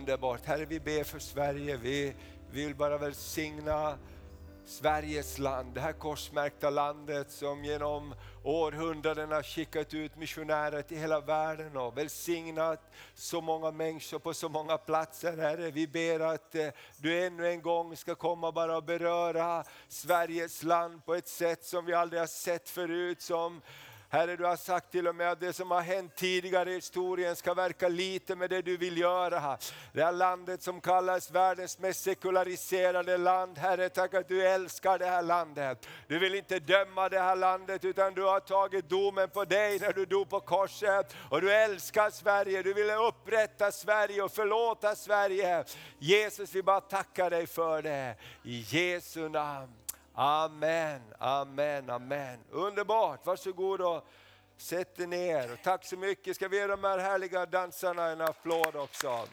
[0.00, 0.46] underbart.
[0.46, 1.76] Herre, vi ber för Sverige.
[1.76, 2.14] Vi
[2.50, 3.98] vill bara välsigna
[4.64, 11.20] Sveriges land, det här korsmärkta landet som genom århundraden har skickat ut missionärer till hela
[11.20, 15.36] världen och välsignat så många människor på så många platser.
[15.36, 20.62] Herre, vi ber att eh, du ännu en gång ska komma bara och beröra Sveriges
[20.62, 23.22] land på ett sätt som vi aldrig har sett förut.
[23.22, 23.60] Som
[24.12, 27.36] Herre, du har sagt till och med att det som har hänt tidigare i historien
[27.36, 29.58] ska verka lite med det du vill göra.
[29.92, 33.58] Det här landet som kallas världens mest sekulariserade land.
[33.58, 35.88] Herre, tack att du älskar det här landet.
[36.08, 39.92] Du vill inte döma det här landet utan du har tagit domen på dig när
[39.92, 41.14] du dog på korset.
[41.28, 45.64] Och du älskar Sverige, du vill upprätta Sverige och förlåta Sverige.
[45.98, 48.14] Jesus, vi bara tackar dig för det.
[48.42, 49.72] I Jesu namn.
[50.22, 52.38] Amen, amen, amen.
[52.50, 54.06] Underbart, varsågod och
[54.56, 55.52] sätt dig ner.
[55.52, 56.36] Och tack så mycket.
[56.36, 59.26] Ska vi ge de här härliga dansarna en applåd också?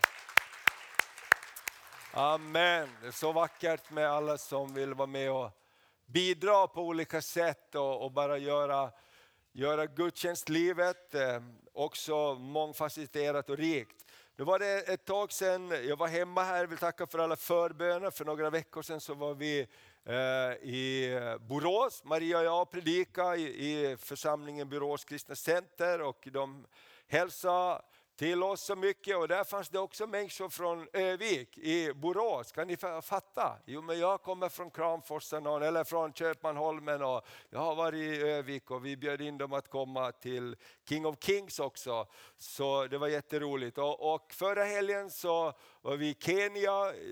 [2.13, 2.89] Amen.
[3.01, 5.51] Det är så vackert med alla som vill vara med och
[6.05, 8.91] bidra på olika sätt och, och bara göra,
[9.51, 11.41] göra gudstjänstlivet eh,
[11.73, 14.05] också mångfacetterat och rikt.
[14.35, 17.35] Nu var det ett tag sedan jag var hemma här, jag vill tacka för alla
[17.35, 18.11] förböner.
[18.11, 19.67] För några veckor sedan så var vi
[20.09, 22.03] Eh, i Borås.
[22.03, 26.65] Maria och jag predikade i församlingen Borås kristna center och de
[27.07, 27.81] hälsade
[28.17, 32.51] till oss så mycket och där fanns det också människor från Övik i Borås.
[32.51, 33.57] Kan ni fatta?
[33.65, 38.71] Jo, men jag kommer från Kramforsen eller från Köpmanholmen och jag har varit i Övik
[38.71, 40.55] och vi bjöd in dem att komma till
[40.89, 42.07] King of Kings också.
[42.37, 43.77] Så det var jätteroligt.
[43.77, 45.53] Och, och förra helgen så
[45.87, 46.71] var vi i Kenya,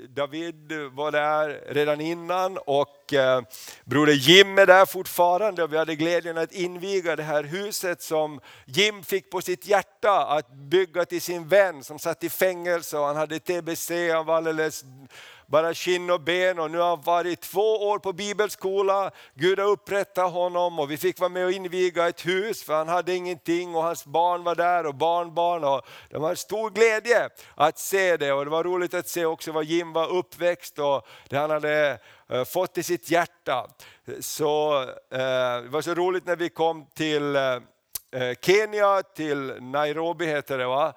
[0.09, 3.41] David var där redan innan och eh,
[3.84, 5.63] broder Jim är där fortfarande.
[5.63, 10.25] Och vi hade glädjen att inviga det här huset som Jim fick på sitt hjärta
[10.25, 14.35] att bygga till sin vän som satt i fängelse och han hade TBC, han var
[14.35, 14.84] alldeles
[15.48, 19.12] bara skinn och ben och nu har han varit två år på bibelskola.
[19.34, 22.88] Gud har upprättat honom och vi fick vara med och inviga ett hus för han
[22.88, 25.64] hade ingenting och hans barn var där och barnbarn.
[25.64, 29.26] Och det var en stor glädje att se det och det var roligt att se
[29.26, 33.68] också var Jim var uppväxt och det han hade eh, fått i sitt hjärta.
[34.20, 34.82] Så
[35.12, 37.60] eh, Det var så roligt när vi kom till eh,
[38.42, 40.94] Kenya, till Nairobi heter det va.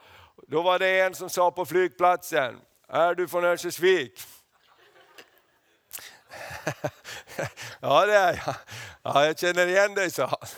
[0.46, 4.20] Då var det en som sa på flygplatsen, är du från Örnsköldsvik?
[7.80, 8.54] ja det är jag.
[9.02, 10.48] Ja, jag känner igen dig, sa han.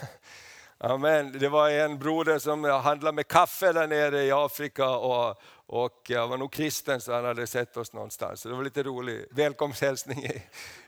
[0.92, 1.38] Amen.
[1.38, 6.28] Det var en broder som handlade med kaffe där nere i Afrika och, och jag
[6.28, 8.40] var nog kristen så han hade sett oss någonstans.
[8.40, 10.42] Så det var lite rolig välkomsthälsning i,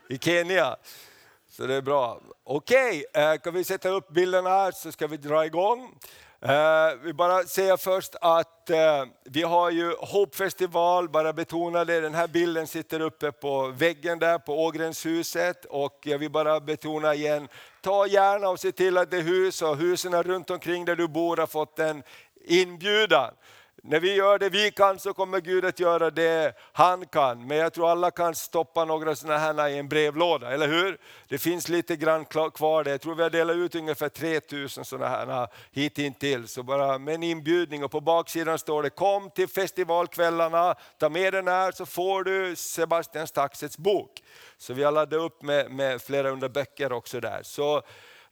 [0.09, 0.75] i Kenya.
[1.49, 2.21] Så det är bra.
[2.43, 5.99] Okej, eh, okay, kan vi sätta upp bilderna här så ska vi dra igång.
[6.45, 12.13] Uh, vi bara säga först att eh, vi har ju Hoppfestival, bara betona det, den
[12.13, 17.47] här bilden sitter uppe på väggen där på Ågrenshuset och jag vill bara betona igen,
[17.81, 21.37] ta gärna och se till att det hus och husen runt omkring där du bor
[21.37, 22.03] har fått en
[22.45, 23.33] inbjudan.
[23.85, 27.47] När vi gör det vi kan så kommer Gud att göra det han kan.
[27.47, 30.97] Men jag tror alla kan stoppa några sådana här i en brevlåda, eller hur?
[31.27, 32.91] Det finns lite grann kvar där.
[32.91, 36.51] Jag tror vi har delat ut ungefär 3000 sådana här hittills.
[36.51, 41.33] Så bara med en inbjudning och på baksidan står det kom till festivalkvällarna, ta med
[41.33, 44.23] den här så får du Sebastian Staxets bok.
[44.57, 47.39] Så vi har laddat upp med, med flera hundra böcker också där.
[47.43, 47.81] Så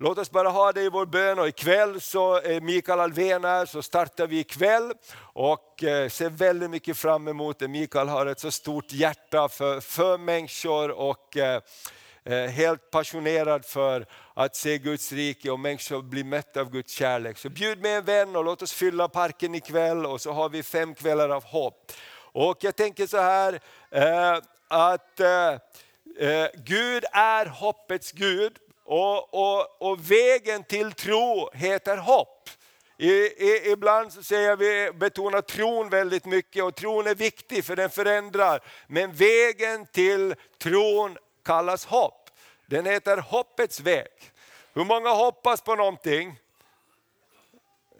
[0.04, 3.44] Låt oss bara ha det i vår bön och ikväll så eh, är Mikael Alvén
[3.44, 4.94] här, så startar vi ikväll
[5.34, 7.68] och eh, ser väldigt mycket fram emot det.
[7.68, 14.56] Mikael har ett så stort hjärta för, för människor och är helt passionerad för att
[14.56, 17.38] se Guds rike och människor bli mätta av Guds kärlek.
[17.38, 20.64] Så bjud med en vän och låt oss fylla parken ikväll och så har vi
[20.64, 21.92] fem kvällar av hopp.
[22.16, 23.60] Och jag tänker så här
[24.68, 25.22] att
[26.56, 28.58] Gud är hoppets Gud.
[28.94, 32.50] Och, och, och vägen till tro heter hopp.
[32.98, 37.76] I, i, ibland så säger vi, betonar tron väldigt mycket och tron är viktig för
[37.76, 38.64] den förändrar.
[38.88, 42.30] Men vägen till tron kallas hopp.
[42.66, 44.12] Den heter hoppets väg.
[44.74, 46.40] Hur många hoppas på någonting?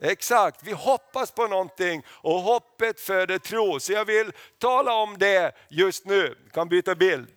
[0.02, 3.80] Exakt, vi hoppas på någonting och hoppet föder tro.
[3.80, 6.36] Så jag vill tala om det just nu.
[6.46, 7.28] Vi kan byta bild.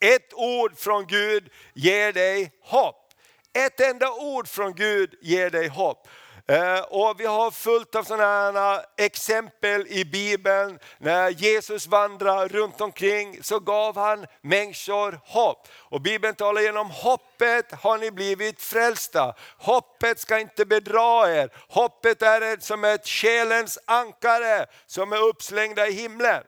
[0.00, 3.12] Ett ord från Gud ger dig hopp.
[3.52, 6.08] Ett enda ord från Gud ger dig hopp.
[6.48, 10.78] Eh, och vi har fullt av sådana exempel i Bibeln.
[10.98, 15.68] När Jesus vandrade runt omkring så gav han människor hopp.
[15.72, 19.34] Och Bibeln talar genom hoppet har ni blivit frälsta.
[19.58, 21.50] Hoppet ska inte bedra er.
[21.68, 26.42] Hoppet är som ett själens ankare som är uppslängda i himlen.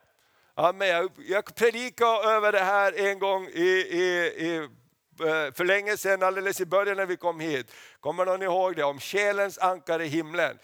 [0.61, 0.89] Amen.
[0.89, 4.03] Jag, jag predikade över det här en gång i, i,
[4.37, 7.73] i eh, för länge sedan, alldeles i början när vi kom hit.
[8.01, 8.85] Kommer någon ihåg det?
[8.85, 10.59] Om själens ankare i himlen.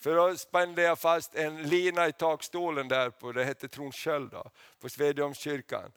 [0.00, 4.50] För då spände jag fast en lina i takstolen där på, det hette Tronsköld då,
[4.80, 5.92] på Svedjeholmskyrkan.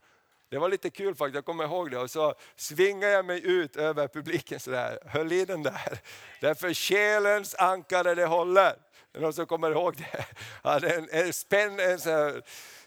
[0.49, 1.97] Det var lite kul faktiskt, jag kommer ihåg det.
[1.97, 5.99] Och så svingade jag mig ut över publiken sådär, höll i den där.
[6.41, 8.75] Därför själens ankare det håller.
[9.15, 10.25] Är det någon som kommer ihåg det?
[10.63, 12.41] Jag hade en, en, spänn, en så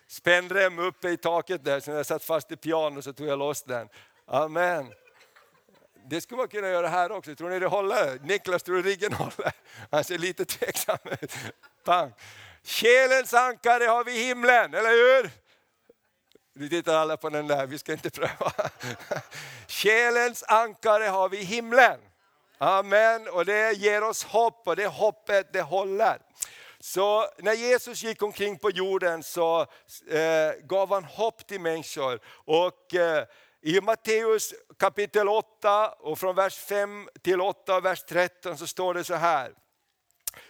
[0.08, 3.38] spännrem uppe i taket där, så när jag satt fast i pianot så tog jag
[3.38, 3.88] loss den.
[4.26, 4.92] Amen.
[6.10, 7.34] Det skulle man kunna göra här också.
[7.34, 8.18] Tror ni det håller?
[8.18, 9.52] Niklas, tror du riggen håller?
[9.90, 11.34] Han ser lite tveksam ut.
[12.64, 15.30] Själens ankare har vi i himlen, eller hur?
[16.54, 18.52] Nu tittar alla på den där, vi ska inte pröva.
[19.68, 22.00] Själens ankare har vi i himlen.
[22.58, 26.18] Amen, och det ger oss hopp och det hoppet det håller.
[26.88, 29.60] Så när Jesus gick omkring på jorden så
[30.10, 32.20] eh, gav han hopp till människor.
[32.44, 33.24] Och eh,
[33.62, 38.94] i Matteus kapitel 8 och från vers 5 till 8 och vers 13 så står
[38.94, 39.52] det så här.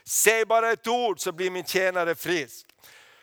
[0.04, 2.66] Säg bara ett ord så blir min tjänare frisk.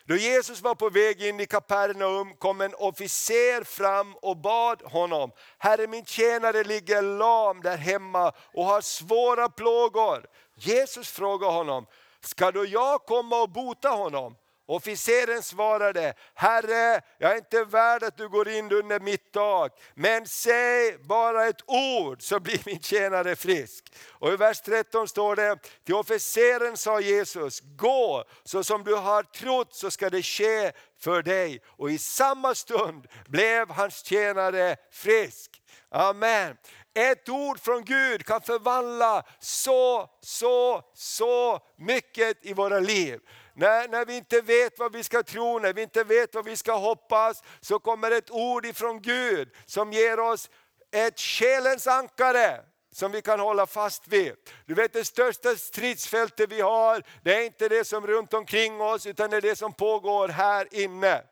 [0.04, 5.30] Då Jesus var på väg in i Kapernaum kom en officer fram och bad honom,
[5.58, 10.26] Herre min tjänare ligger lam där hemma och har svåra plågor.
[10.54, 11.86] Jesus frågade honom,
[12.28, 14.36] ska då jag komma och bota honom?
[14.68, 20.26] Officeren svarade, Herre, jag är inte värd att du går in under mitt tak, men
[20.26, 23.92] säg bara ett ord så blir min tjänare frisk.
[24.08, 29.22] Och i vers 13 står det, till officeren sa Jesus, gå, så som du har
[29.22, 31.60] trott så ska det ske för dig.
[31.66, 35.62] Och i samma stund blev hans tjänare frisk.
[35.90, 36.56] Amen.
[36.96, 43.20] Ett ord från Gud kan förvandla så, så, så mycket i våra liv.
[43.54, 46.56] När, när vi inte vet vad vi ska tro, när vi inte vet vad vi
[46.56, 50.50] ska hoppas, så kommer ett ord ifrån Gud som ger oss
[50.92, 52.60] ett själens ankare
[52.92, 54.32] som vi kan hålla fast vid.
[54.66, 58.80] Du vet det största stridsfältet vi har, det är inte det som är runt omkring
[58.80, 61.22] oss, utan det är det som pågår här inne.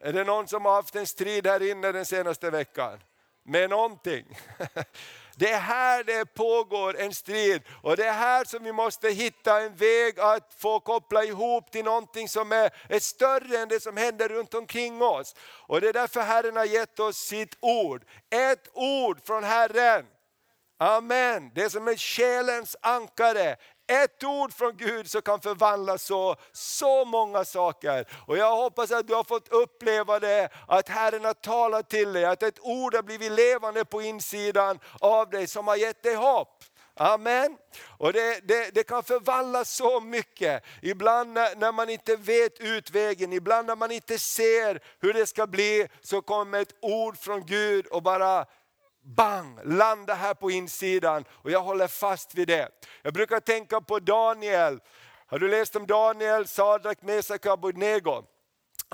[0.00, 2.98] Är det någon som har haft en strid här inne den senaste veckan?
[3.44, 4.38] Med någonting?
[5.36, 9.60] Det är här det pågår en strid och det är här som vi måste hitta
[9.60, 13.96] en väg att få koppla ihop till någonting som är, är större än det som
[13.96, 15.34] händer runt omkring oss.
[15.40, 18.04] Och det är därför Herren har gett oss sitt ord.
[18.30, 20.06] Ett ord från Herren.
[20.78, 21.50] Amen.
[21.54, 23.56] Det som är själens ankare,
[23.86, 28.06] ett ord från Gud som kan förvandla så, så många saker.
[28.26, 32.24] Och jag hoppas att du har fått uppleva det, att Herren har talat till dig,
[32.24, 36.64] att ett ord har blivit levande på insidan av dig som har gett dig hopp.
[36.94, 37.56] Amen.
[37.98, 40.64] Och det, det, det, kan förvandla så mycket.
[40.82, 45.46] Ibland när, när, man inte vet utvägen, ibland när man inte ser hur det ska
[45.46, 48.46] bli, så kommer ett ord från Gud och bara
[49.02, 52.68] bang, landa här på insidan och jag håller fast vid det.
[53.02, 54.80] Jag brukar tänka på Daniel.
[55.26, 58.24] Har du läst om Daniel, Sadrak, Mesak och Abednego?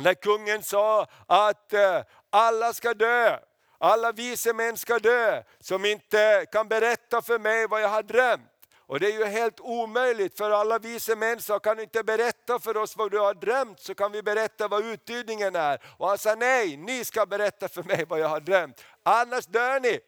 [0.01, 3.39] När kungen sa att eh, alla ska dö,
[3.79, 8.58] alla vise män ska dö som inte kan berätta för mig vad jag har drömt.
[8.89, 12.59] Och det är ju helt omöjligt för alla vise män sa, kan du inte berätta
[12.59, 15.83] för oss vad du har drömt så kan vi berätta vad uttydningen är.
[15.97, 19.81] Och han sa nej, ni ska berätta för mig vad jag har drömt, annars dör
[19.81, 20.01] ni.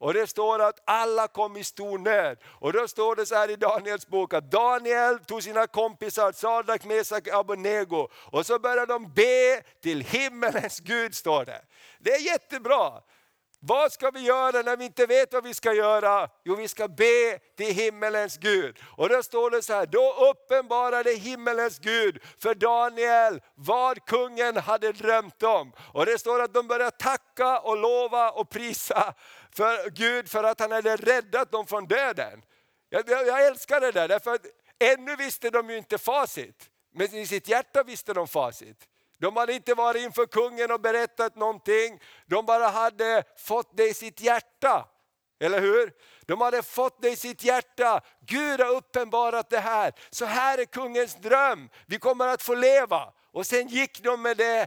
[0.00, 2.38] Och det står att alla kom i stor nöd.
[2.44, 6.84] Och då står det så här i Daniels bok att Daniel tog sina kompisar Sadrak,
[6.84, 11.62] Mesak och Abednego och så började de be till himmelens Gud står det.
[11.98, 12.92] Det är jättebra.
[13.60, 16.28] Vad ska vi göra när vi inte vet vad vi ska göra?
[16.44, 18.78] Jo, vi ska be till himmelens Gud.
[18.96, 24.92] Och då står det så här, då uppenbarade himmelens Gud för Daniel vad kungen hade
[24.92, 25.72] drömt om.
[25.92, 29.14] Och det står att de började tacka och lova och prisa
[29.50, 32.42] för Gud för att han hade räddat dem från döden.
[32.88, 34.46] Jag, jag, jag älskar det där, därför att
[34.78, 36.70] ännu visste de ju inte facit.
[36.94, 38.88] Men i sitt hjärta visste de facit.
[39.20, 42.00] De hade inte varit inför kungen och berättat någonting.
[42.26, 44.88] De bara hade fått det i sitt hjärta.
[45.40, 45.92] Eller hur?
[46.26, 48.00] De hade fått det i sitt hjärta.
[48.26, 49.92] Gud har uppenbarat det här.
[50.10, 51.68] Så här är kungens dröm.
[51.86, 53.12] Vi kommer att få leva.
[53.32, 54.66] Och sen gick de med det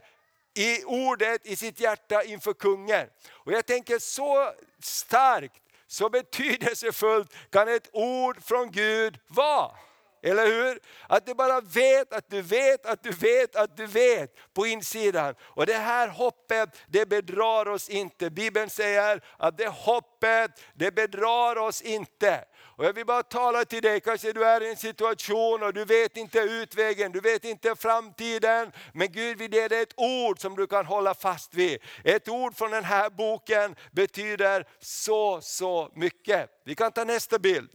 [0.54, 3.08] i ordet i sitt hjärta inför kungen.
[3.32, 9.72] Och jag tänker så starkt, så betydelsefullt kan ett ord från Gud vara.
[10.24, 10.80] Eller hur?
[11.08, 15.36] Att du bara vet att du vet att du vet att du vet på insidan.
[15.42, 18.30] Och det här hoppet, det bedrar oss inte.
[18.30, 22.46] Bibeln säger att det hoppet, det bedrar oss inte.
[22.82, 25.86] Och jag vill bara tala till dig, kanske du är i en situation och du
[25.86, 28.72] vet inte utvägen, du vet inte framtiden.
[28.94, 31.80] Men Gud vill ge dig ett ord som du kan hålla fast vid.
[32.04, 36.50] Ett ord från den här boken betyder så, så mycket.
[36.66, 37.70] Vi kan ta nästa bild.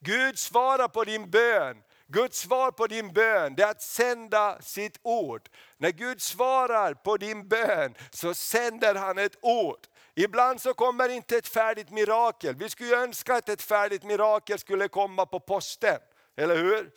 [0.00, 1.82] Gud svarar på din bön.
[2.06, 5.48] Guds svar på din bön det är att sända sitt ord.
[5.76, 9.86] När Gud svarar på din bön så sänder han ett ord.
[10.14, 12.54] Ibland så kommer inte ett färdigt mirakel.
[12.54, 15.98] Vi skulle önska att ett färdigt mirakel skulle komma på posten,
[16.36, 16.90] eller hur?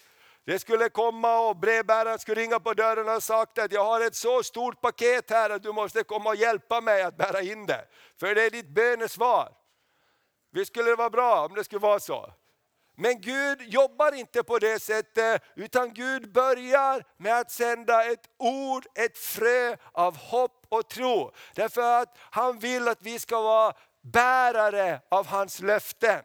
[0.45, 4.15] Det skulle komma och brevbäraren skulle ringa på dörren och sagt att jag har ett
[4.15, 7.86] så stort paket här att du måste komma och hjälpa mig att bära in det.
[8.19, 9.51] För det är ditt bönesvar.
[10.51, 12.33] Visst skulle det vara bra om det skulle vara så.
[12.95, 18.85] Men Gud jobbar inte på det sättet, utan Gud börjar med att sända ett ord,
[18.95, 21.31] ett frö av hopp och tro.
[21.55, 26.19] Därför att han vill att vi ska vara bärare av hans löften.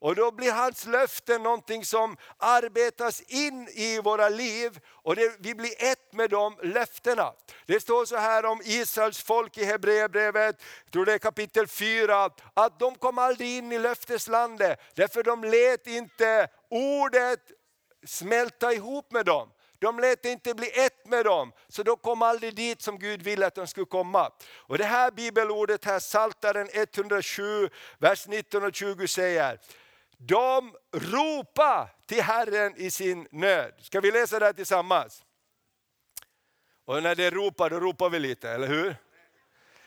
[0.00, 5.54] Och då blir hans löften någonting som arbetas in i våra liv och det, vi
[5.54, 7.32] blir ett med de löftena.
[7.66, 12.30] Det står så här om Israels folk i Hebreerbrevet, jag tror det är kapitel 4,
[12.54, 17.40] att de kom aldrig in i löfteslandet därför de lät inte ordet
[18.06, 19.50] smälta ihop med dem.
[19.80, 23.46] De lät inte bli ett med dem, så de kom aldrig dit som Gud ville
[23.46, 24.30] att de skulle komma.
[24.56, 29.58] Och Det här bibelordet, här, Saltaren 107, vers 19 och 20 säger,
[30.18, 33.74] de ropar till Herren i sin nöd.
[33.78, 35.24] Ska vi läsa det här tillsammans?
[36.84, 38.96] Och när det ropar, då ropar vi lite, eller hur?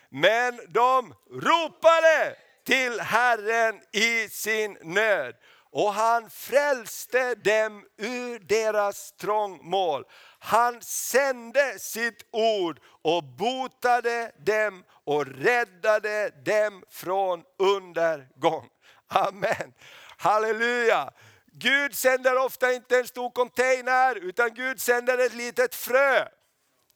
[0.09, 2.35] Men de ropade
[2.65, 5.35] till Herren i sin nöd
[5.71, 10.05] och han frälste dem ur deras trångmål.
[10.39, 18.69] Han sände sitt ord och botade dem och räddade dem från undergång.
[19.07, 19.73] Amen.
[20.21, 21.11] Halleluja!
[21.51, 26.27] Gud sänder ofta inte en stor container, utan Gud sänder ett litet frö.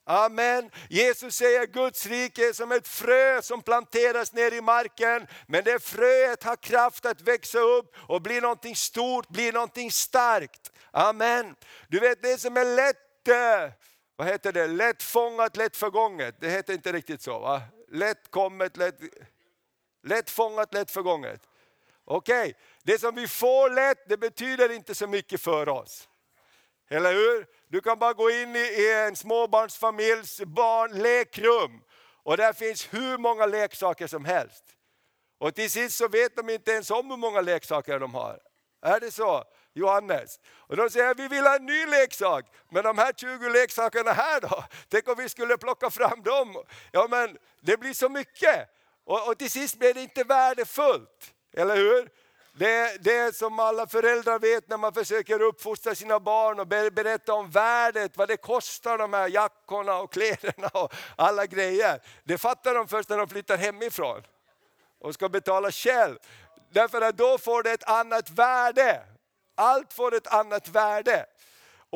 [0.04, 0.72] Amen.
[0.90, 5.28] Jesus säger Guds rike är som ett frö som planteras ner i marken.
[5.48, 10.72] Men det fröet har kraft att växa upp och bli någonting stort, bli någonting starkt.
[10.92, 11.56] Amen.
[11.88, 13.72] Du vet det som är lätt, eh,
[14.16, 16.36] vad heter det, lätt fångat, lätt förgånget.
[16.40, 17.62] Det heter inte riktigt så va?
[17.92, 19.00] Lätt kommet, lätt,
[20.04, 21.42] lätt fångat, lätt förgånget.
[22.06, 22.54] Okej, okay
[22.86, 26.10] det som vi får lätt, det betyder inte så mycket för oss.
[26.90, 27.46] Eller hur?
[27.68, 31.82] Du kan bara gå in i en småbarnsfamiljs barnlekrum
[32.24, 34.64] och där finns hur många leksaker som helst.
[35.38, 38.40] Och till sist så vet de inte ens om hur många leksaker de har.
[38.82, 39.44] Är det så?
[39.74, 40.40] Johannes.
[40.58, 42.46] Och de säger vi vill ha en ny leksak.
[42.72, 44.64] Men de här 20 leksakerna här då?
[44.90, 46.64] Tänk om vi skulle plocka fram dem?
[46.92, 48.70] Ja men det blir så mycket.
[49.06, 51.34] Och, och till sist blir det inte värdefullt.
[51.54, 52.10] Eller hur?
[52.58, 57.50] Det, det som alla föräldrar vet när man försöker uppfostra sina barn och berätta om
[57.50, 62.02] värdet, vad det kostar de här jackorna och kläderna och alla grejer.
[62.24, 64.24] Det fattar de först när de flyttar hemifrån
[65.00, 66.18] och ska betala själv.
[66.72, 69.02] Därför att då får det ett annat värde.
[69.56, 71.26] Allt får ett annat värde.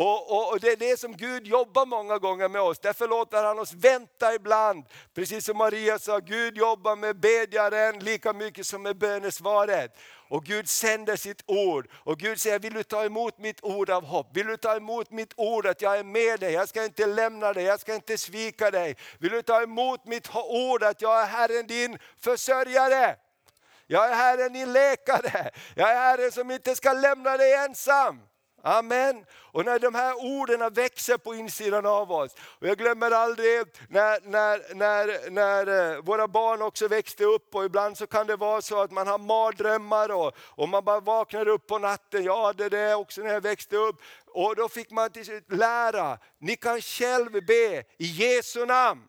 [0.01, 2.79] Och, och, och, Det är det som Gud jobbar många gånger med oss.
[2.79, 4.86] Därför låter han oss vänta ibland.
[5.13, 9.98] Precis som Maria sa, Gud jobbar med bedjaren lika mycket som med bönesvaret.
[10.29, 11.89] Och Gud sänder sitt ord.
[11.94, 14.38] Och Gud säger, vill du ta emot mitt ord av hopp?
[14.38, 17.53] Vill du ta emot mitt ord att jag är med dig, jag ska inte lämna
[17.53, 18.96] dig, jag ska inte svika dig.
[19.20, 23.15] Vill du ta emot mitt ord att jag är Herren din försörjare?
[23.88, 28.28] Jag är Herren din läkare, jag är Herren som inte ska lämna dig ensam.
[28.63, 29.25] Amen.
[29.51, 32.36] Och när de här orden växer på insidan av oss.
[32.42, 37.66] Och jag glömmer aldrig när, när, när, när eh, våra barn också växte upp och
[37.66, 41.48] ibland så kan det vara så att man har mardrömmar och, och man bara vaknar
[41.48, 42.24] upp på natten.
[42.24, 43.96] Jag hade det också när jag växte upp.
[44.28, 49.08] Och då fick man till slut lära, ni kan själv be i Jesu namn.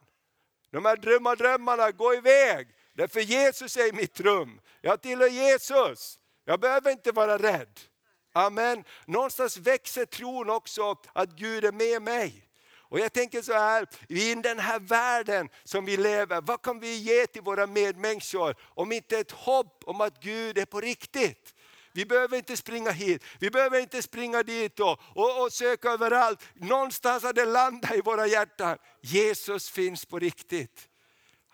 [0.73, 2.69] De här drömmar, drömmarna, gå iväg.
[2.95, 4.61] Därför Jesus är i mitt rum.
[4.81, 6.19] Jag tillhör Jesus.
[6.45, 7.81] Jag behöver inte vara rädd.
[8.33, 8.85] Amen.
[9.07, 12.47] Någonstans växer tron också att Gud är med mig.
[12.91, 16.97] Och jag tänker så här, i den här världen som vi lever, vad kan vi
[16.97, 21.55] ge till våra medmänniskor om inte ett hopp om att Gud är på riktigt?
[21.93, 26.41] Vi behöver inte springa hit, vi behöver inte springa dit och, och, och söka överallt.
[26.55, 28.79] Någonstans har det landat i våra hjärtan.
[29.01, 30.90] Jesus finns på riktigt.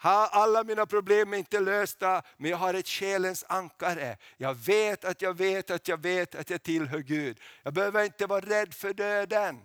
[0.07, 4.17] Ha, alla mina problem är inte lösta, men jag har ett själens ankare.
[4.37, 7.41] Jag vet att jag vet att jag vet att jag tillhör Gud.
[7.63, 9.61] Jag behöver inte vara rädd för döden.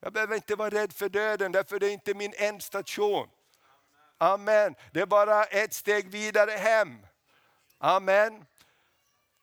[0.00, 3.28] Jag behöver inte vara rädd för döden, därför det är inte min ändstation.
[4.18, 4.74] Amen.
[4.92, 7.06] Det är bara ett steg vidare hem.
[7.78, 8.44] Amen.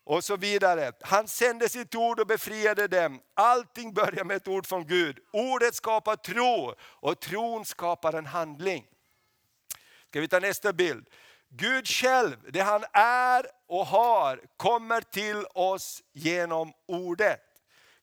[0.04, 0.92] Och så vidare.
[1.00, 3.20] Han sände sitt ord och befriade dem.
[3.34, 5.18] Allting börjar med ett ord från Gud.
[5.32, 8.86] Ordet skapar tro och tron skapar en handling.
[10.12, 11.06] Ska vi ta nästa bild?
[11.48, 17.40] Gud själv, det han är och har, kommer till oss genom ordet.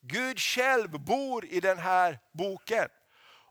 [0.02, 2.88] Gud själv bor i den här boken.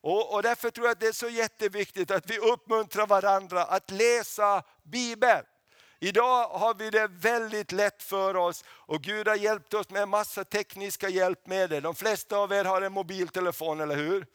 [0.00, 3.90] Och, och därför tror jag att det är så jätteviktigt att vi uppmuntrar varandra att
[3.90, 5.44] läsa Bibeln.
[6.00, 10.08] Idag har vi det väldigt lätt för oss och Gud har hjälpt oss med en
[10.08, 11.82] massa tekniska hjälpmedel.
[11.82, 14.26] De flesta av er har en mobiltelefon, eller hur?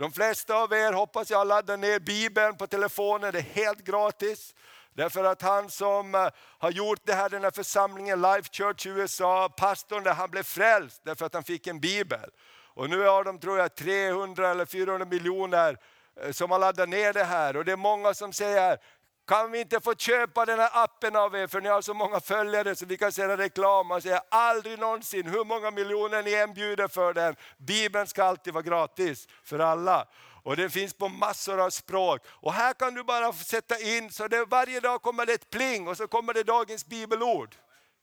[0.00, 4.54] De flesta av er hoppas jag laddar ner Bibeln på telefonen, det är helt gratis.
[4.94, 6.28] Därför att han som eh,
[6.58, 10.42] har gjort det här, den här församlingen, Life Church i USA, pastorn där, han blev
[10.42, 12.30] frälst därför att han fick en bibel.
[12.74, 15.76] Och nu har de, tror jag, 300 eller 400 miljoner
[16.22, 17.56] eh, som har laddat ner det här.
[17.56, 18.78] Och det är många som säger,
[19.26, 22.20] kan vi inte få köpa den här appen av er för ni har så många
[22.20, 23.90] följare så vi kan sända reklam.
[23.90, 28.52] och säga aldrig någonsin, hur många miljoner ni än bjuder för den, Bibeln ska alltid
[28.54, 30.06] vara gratis för alla.
[30.42, 32.20] Och den finns på massor av språk.
[32.26, 35.88] Och här kan du bara sätta in, så det, varje dag kommer det ett pling
[35.88, 37.54] och så kommer det dagens bibelord.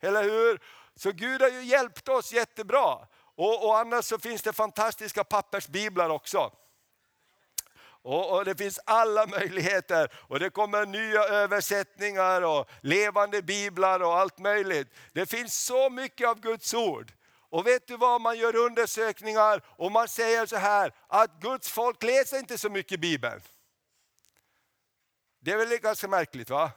[0.01, 0.61] Eller hur?
[0.95, 2.97] Så Gud har ju hjälpt oss jättebra.
[3.35, 6.51] Och, och annars så finns det fantastiska pappersbiblar också.
[8.07, 14.17] Och, och, Det finns alla möjligheter och det kommer nya översättningar och levande biblar och
[14.17, 14.87] allt möjligt.
[15.13, 17.11] Det finns så mycket av Guds ord.
[17.49, 22.03] Och vet du vad, man gör undersökningar och man säger så här att Guds folk
[22.03, 23.41] läser inte så mycket Bibeln.
[25.39, 26.71] Det är väl ganska märkligt va?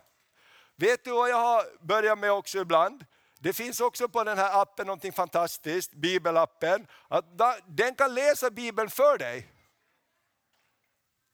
[0.77, 3.05] Vet du vad jag har börjat med också ibland?
[3.39, 7.25] Det finns också på den här appen något fantastiskt, bibelappen, att
[7.67, 9.60] den kan läsa bibeln för dig.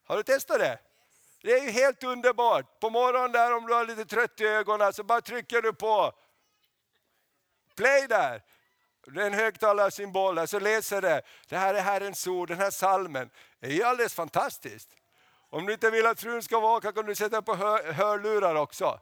[0.07, 0.79] Har du testat det?
[1.43, 2.81] Det är ju helt underbart.
[2.81, 6.13] På morgonen där om du har lite trött i ögonen så bara trycker du på
[7.77, 8.43] play där.
[9.07, 11.23] Det är en högtalarsymbol där, så läser det.
[11.49, 13.31] Det här är Herrens ord, den här salmen.
[13.61, 14.89] Det är ju alldeles fantastiskt.
[15.51, 19.01] Om du inte vill att frun ska vaka kan du sätta på hör, hörlurar också.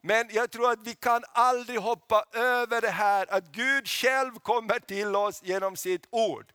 [0.00, 4.78] Men jag tror att vi kan aldrig hoppa över det här att Gud själv kommer
[4.78, 6.52] till oss genom sitt ord.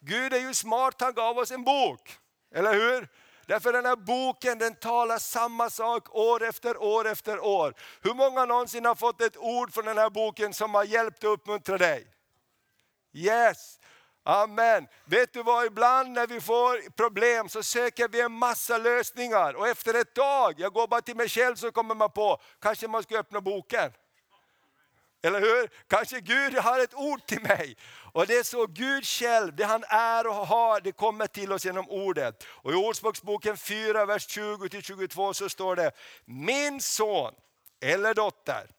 [0.00, 2.18] Gud är ju smart, han gav oss en bok.
[2.54, 3.08] Eller hur?
[3.46, 7.74] Därför den här boken den talar samma sak år efter år efter år.
[8.02, 11.32] Hur många någonsin har fått ett ord från den här boken som har hjälpt och
[11.32, 12.06] uppmuntrat dig?
[13.12, 13.78] Yes!
[14.26, 14.86] Amen.
[15.04, 19.68] Vet du vad, ibland när vi får problem så söker vi en massa lösningar och
[19.68, 23.02] efter ett tag, jag går bara till mig själv så kommer man på, kanske man
[23.02, 23.92] ska öppna boken.
[25.24, 25.70] Eller hur?
[25.88, 27.76] Kanske Gud har ett ord till mig.
[28.12, 31.64] Och det är så Gud själv, det han är och har, det kommer till oss
[31.64, 32.44] genom ordet.
[32.46, 35.90] Och i Ordspråksboken 4, vers 20-22 så står det,
[36.24, 37.34] min son
[37.80, 38.70] eller dotter,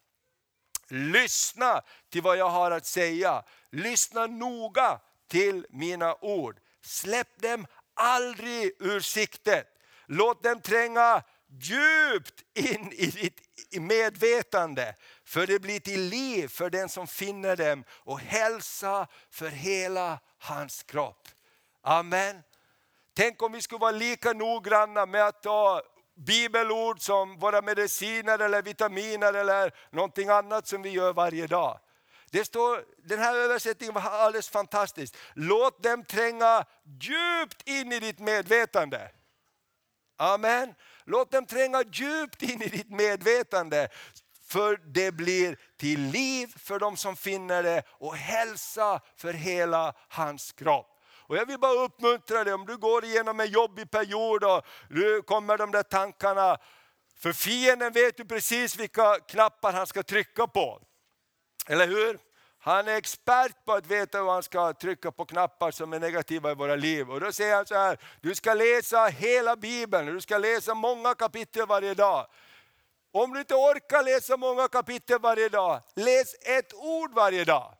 [0.89, 3.43] lyssna till vad jag har att säga.
[3.71, 6.59] Lyssna noga till mina ord.
[6.81, 9.67] Släpp dem aldrig ur siktet.
[10.07, 11.23] Låt dem tränga
[11.59, 13.41] djupt in i ditt
[13.81, 14.95] medvetande.
[15.23, 20.83] För det blir till liv för den som finner dem och hälsa för hela hans
[20.83, 21.27] kropp.
[21.81, 22.43] Amen.
[23.13, 25.81] Tänk om vi skulle vara lika noggranna med att ta
[26.15, 31.79] bibelord som våra mediciner eller vitaminer eller någonting annat som vi gör varje dag.
[32.31, 35.15] Det står, den här översättningen var alldeles fantastisk.
[35.33, 36.65] Låt dem tränga
[37.01, 39.11] djupt in i ditt medvetande.
[40.17, 40.73] Amen.
[41.05, 43.87] Låt dem tränga djupt in i ditt medvetande.
[44.47, 50.51] För det blir till liv för de som finner det och hälsa för hela hans
[50.51, 50.91] kropp.
[51.27, 55.21] Och jag vill bara uppmuntra dig, om du går igenom en jobbig period och nu
[55.21, 56.57] kommer de där tankarna.
[57.19, 60.81] För fienden vet ju precis vilka knappar han ska trycka på.
[61.67, 62.19] Eller hur?
[62.65, 66.51] Han är expert på att veta hur han ska trycka på knappar som är negativa
[66.51, 67.11] i våra liv.
[67.11, 71.13] Och då säger han så här, du ska läsa hela Bibeln, du ska läsa många
[71.13, 72.27] kapitel varje dag.
[73.11, 77.73] Om du inte orkar läsa många kapitel varje dag, läs ett ord varje dag.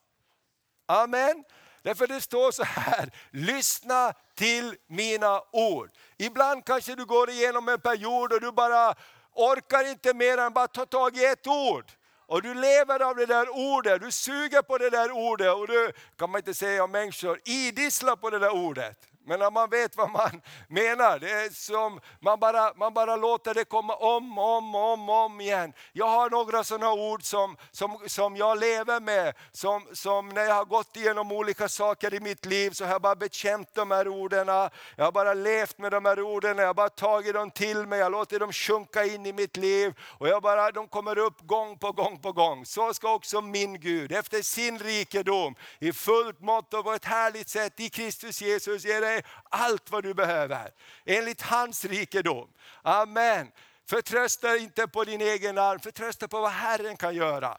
[0.86, 1.44] Amen.
[1.82, 5.90] Därför det står så här, lyssna till mina ord.
[6.18, 8.96] Ibland kanske du går igenom en period och du bara
[9.32, 11.92] orkar inte mer än bara ta tag i ett ord.
[12.28, 15.92] Och du lever av det där ordet, du suger på det där ordet och du,
[16.18, 19.15] kan man inte säga om människor, idisslar på det där ordet.
[19.28, 23.54] Men när man vet vad man menar, det är som man bara, man bara låter
[23.54, 25.74] det komma om, om, om, om igen.
[25.94, 30.56] Jag har några sådana ord som, som, som jag lever med, som, som när jag
[30.56, 34.08] har gått igenom olika saker i mitt liv så har jag bara bekänt de här
[34.08, 34.48] orden.
[34.96, 38.00] Jag har bara levt med de här orden, jag har bara tagit dem till mig,
[38.00, 39.94] jag låter dem sjunka in i mitt liv.
[40.00, 42.66] Och jag bara, de kommer upp gång på gång på gång.
[42.66, 47.50] Så ska också min Gud, efter sin rikedom, i fullt mått och på ett härligt
[47.50, 50.72] sätt i Kristus Jesus ge dig allt vad du behöver.
[51.06, 52.54] Enligt hans rikedom.
[52.82, 53.52] Amen.
[53.90, 57.58] Förtrösta inte på din egen arm, förtrösta på vad Herren kan göra.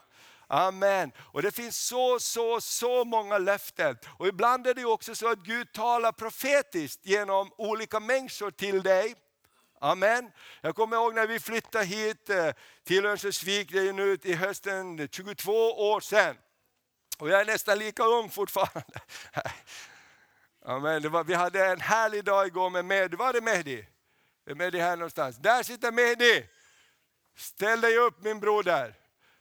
[0.48, 1.12] Amen.
[1.18, 3.98] Och Det finns så, så, så många löften.
[4.18, 9.14] Och ibland är det också så att Gud talar profetiskt genom olika människor till dig.
[9.80, 10.30] Amen.
[10.60, 12.50] Jag kommer ihåg när vi flyttade hit eh,
[12.84, 15.52] till Örnsköldsvik, det är nu i hösten 22
[15.92, 16.36] år sedan.
[17.18, 19.00] Och jag är nästan lika ung fortfarande.
[20.68, 21.02] Amen.
[21.02, 23.16] Det var, vi hade en härlig dag igår med Mehdi.
[23.16, 23.86] Var är Mehdi?
[24.46, 25.36] Är Mehdi här någonstans?
[25.36, 26.48] Där sitter Mehdi!
[27.36, 28.94] Ställ dig upp min broder.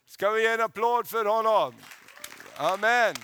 [0.06, 1.76] Ska vi ge en applåd för honom?
[2.58, 3.16] Amen.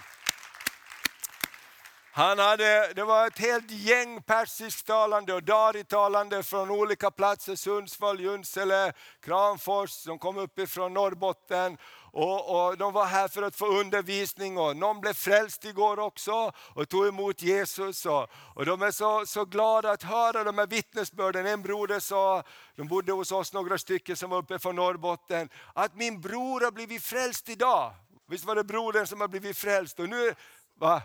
[2.14, 8.94] Han hade, det var ett helt gäng persisktalande och daritalande från olika platser, Sundsvall, Junsele,
[9.20, 11.78] Kramfors, de kom uppifrån Norrbotten.
[12.13, 16.52] Och, och, De var här för att få undervisning och någon blev frälst igår också
[16.74, 18.06] och tog emot Jesus.
[18.06, 21.45] Och, och De är så, så glada att höra de här vittnesbörden.
[21.45, 22.43] En broder sa,
[22.76, 26.71] de bodde hos oss några stycken som var uppe från Norrbotten, att min bror har
[26.71, 27.93] blivit frälst idag.
[28.28, 30.00] Visst var det brodern som har blivit frälst?
[30.00, 30.36] Och nu,
[30.76, 31.02] va?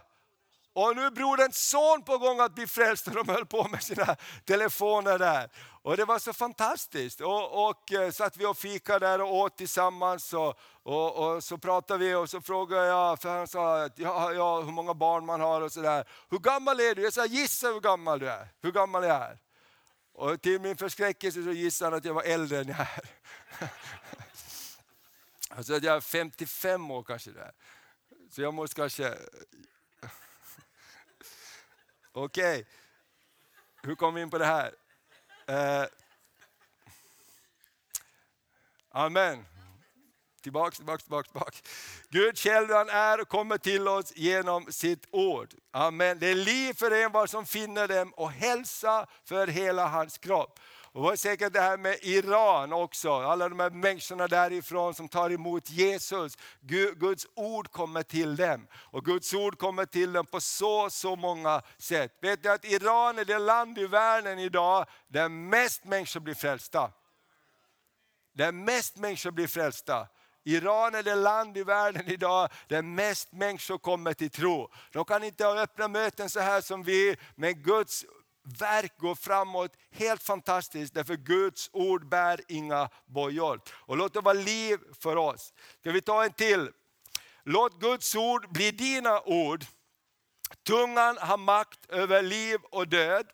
[0.73, 3.83] Och nu är broderns son på gång att bli frälst och de höll på med
[3.83, 5.49] sina telefoner där.
[5.87, 7.21] Och det var så fantastiskt.
[7.21, 10.33] Och, och eh, satt vi och fikade där och åt tillsammans.
[10.33, 14.61] Och, och, och, så pratade vi och så frågade jag, för han sa ja, ja,
[14.61, 16.09] hur många barn man har och sådär.
[16.31, 17.03] Hur gammal är du?
[17.03, 18.49] Jag sa gissa hur gammal du är.
[18.63, 19.39] Hur gammal jag är.
[20.13, 23.11] Och till min förskräckelse så gissade han att jag var äldre än jag är.
[25.51, 27.31] Alltså att jag är 55 år kanske.
[27.31, 27.53] Där.
[28.31, 29.09] Så jag måste kanske
[32.13, 32.65] Okej, okay.
[33.83, 34.75] hur kom vi in på det här?
[35.49, 35.85] Eh.
[38.91, 39.47] Amen.
[40.43, 41.63] Tillbaks, tillbaks, tillbaks, tillbaks.
[42.09, 45.55] Gud själv han är och kommer till oss genom sitt ord.
[45.71, 46.19] Amen.
[46.19, 50.61] Det är liv för en var som finner dem och hälsa för hela hans kropp.
[50.97, 55.09] Och det var säkert det här med Iran också, alla de här människorna därifrån som
[55.09, 56.39] tar emot Jesus.
[56.97, 58.67] Guds ord kommer till dem.
[58.75, 62.19] Och Guds ord kommer till dem på så, så många sätt.
[62.21, 66.93] Vet ni att Iran är det land i världen idag där mest människor blir frälsta?
[68.35, 70.09] Där mest människor blir frälsta.
[70.45, 74.71] Iran är det land i världen idag där mest människor kommer till tro.
[74.93, 78.05] De kan inte ha öppna möten så här som vi, men Guds
[78.47, 83.61] verk går framåt helt fantastiskt därför Guds ord bär inga bojor.
[83.71, 85.53] Och låt det vara liv för oss.
[85.81, 86.71] Ska vi ta en till?
[87.45, 89.65] Låt Guds ord bli dina ord.
[90.67, 93.27] Tungan har makt över liv och död.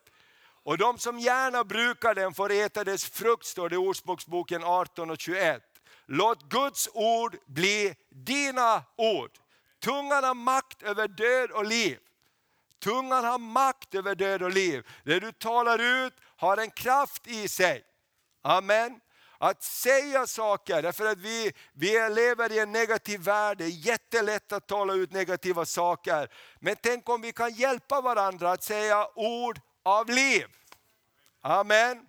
[0.64, 5.10] Och de som gärna brukar den får äta dess frukt, står det i Ordspråksboken 18
[5.10, 5.62] och 21.
[6.06, 9.30] Låt Guds ord bli dina ord.
[9.78, 11.98] Tungan har makt över död och liv.
[12.82, 14.86] Tungan har makt över död och liv.
[15.04, 17.84] Det du talar ut har en kraft i sig.
[18.42, 19.00] Amen.
[19.38, 24.52] Att säga saker, därför att vi, vi lever i en negativ värld, det är jättelätt
[24.52, 26.28] att tala ut negativa saker.
[26.60, 30.46] Men tänk om vi kan hjälpa varandra att säga ord av liv.
[31.40, 32.06] Amen.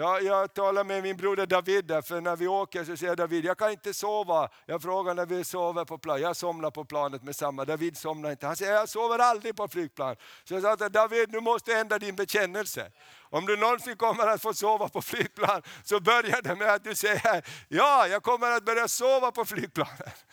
[0.00, 3.44] Jag, jag talar med min broder David, där, för när vi åker så säger David,
[3.44, 4.48] jag kan inte sova.
[4.66, 6.22] Jag frågar när vi sover på planet.
[6.22, 7.64] jag somnar på planet med samma.
[7.64, 8.46] David somnar inte.
[8.46, 10.16] Han säger, jag sover aldrig på flygplan.
[10.44, 12.90] Så jag sa till David, du måste ändra din bekännelse.
[13.30, 16.94] Om du någonsin kommer att få sova på flygplan, så börjar det med att du
[16.94, 20.24] säger, ja, jag kommer att börja sova på flygplanet.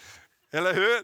[0.51, 1.03] Eller hur?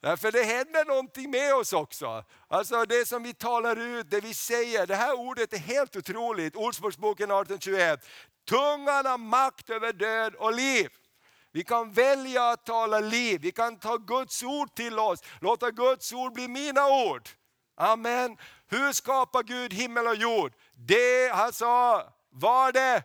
[0.00, 2.24] Därför det händer någonting med oss också.
[2.48, 4.86] Alltså det som vi talar ut, det vi säger.
[4.86, 6.56] Det här ordet är helt otroligt.
[6.56, 8.06] Ordspråksboken 1821.
[8.48, 10.88] Tungan har makt över död och liv.
[11.52, 15.20] Vi kan välja att tala liv, vi kan ta Guds ord till oss.
[15.40, 17.28] Låta Guds ord bli mina ord.
[17.76, 18.36] Amen.
[18.68, 20.52] Hur skapar Gud himmel och jord?
[20.74, 23.02] Det han sa, var det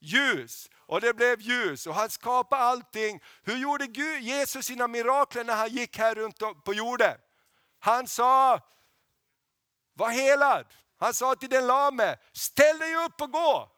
[0.00, 3.22] ljus och det blev ljus och han skapade allting.
[3.42, 7.16] Hur gjorde Gud, Jesus sina mirakler när han gick här runt på jorden?
[7.78, 8.60] Han sa,
[9.94, 10.66] var helad.
[10.98, 13.70] Han sa till den lame, ställ dig upp och gå.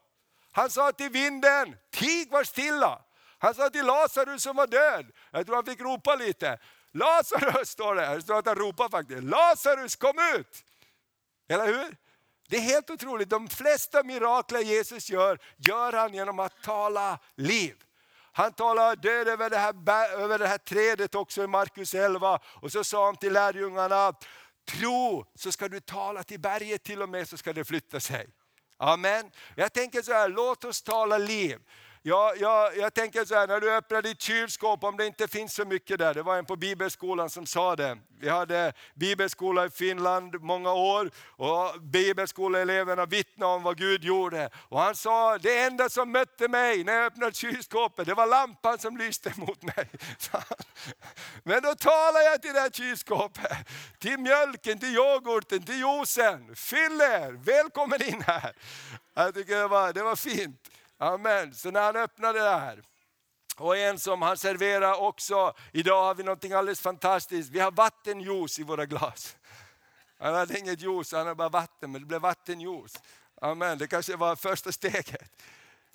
[0.51, 3.01] Han sa till vinden, tig var stilla.
[3.37, 6.59] Han sa till Lazarus som var död, jag tror han fick ropa lite.
[6.91, 9.23] Lazarus står det, jag tror att han ropar faktiskt.
[9.23, 10.63] Lazarus kom ut!
[11.49, 11.97] Eller hur?
[12.47, 17.75] Det är helt otroligt, de flesta mirakler Jesus gör, gör han genom att tala liv.
[18.31, 22.39] Han talar död över det, här, över det här trädet också i Markus 11.
[22.45, 24.13] Och så sa han till lärjungarna,
[24.71, 28.27] tro så ska du tala till berget till och med så ska det flytta sig.
[28.77, 29.31] Amen.
[29.55, 31.59] Jag tänker så här, låt oss tala liv.
[32.01, 35.53] Jag, jag, jag tänker så här, när du öppnar ditt kylskåp, om det inte finns
[35.53, 37.97] så mycket där, det var en på bibelskolan som sa det.
[38.19, 44.49] Vi hade bibelskola i Finland många år och bibelskoleeleverna vittnade om vad Gud gjorde.
[44.69, 48.77] Och han sa, det enda som mötte mig när jag öppnade kylskåpet, det var lampan
[48.77, 49.89] som lyste mot mig.
[51.43, 53.57] Men då talar jag till det här kylskåpet,
[53.99, 56.55] till mjölken, till yoghurten, till juicen.
[56.55, 58.53] Fyll er, välkommen in här.
[59.13, 60.69] Jag tycker det var, det var fint.
[60.97, 61.53] Amen.
[61.53, 62.83] Så när han öppnade det här,
[63.57, 68.59] och en som han serverar också, idag har vi något alldeles fantastiskt, vi har vattenjuice
[68.59, 69.37] i våra glas.
[70.19, 73.01] Han hade inget juice, han hade bara vatten, men det blev vattenjuice.
[73.41, 75.43] Amen, det kanske var första steget.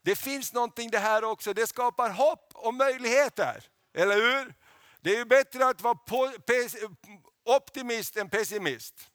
[0.02, 3.64] Det finns någonting det här också, det skapar hopp och möjligheter.
[3.94, 4.54] Eller hur?
[5.00, 5.98] Det är ju bättre att vara
[7.44, 9.10] optimist än pessimist.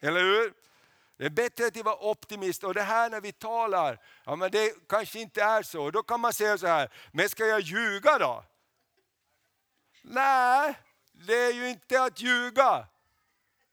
[0.00, 0.54] Eller hur?
[1.20, 4.88] Det är bättre att vara optimist och det här när vi talar, ja men det
[4.88, 5.90] kanske inte är så.
[5.90, 8.44] Då kan man säga så här, men ska jag ljuga då?
[10.02, 10.74] Nej,
[11.12, 12.86] det är ju inte att ljuga.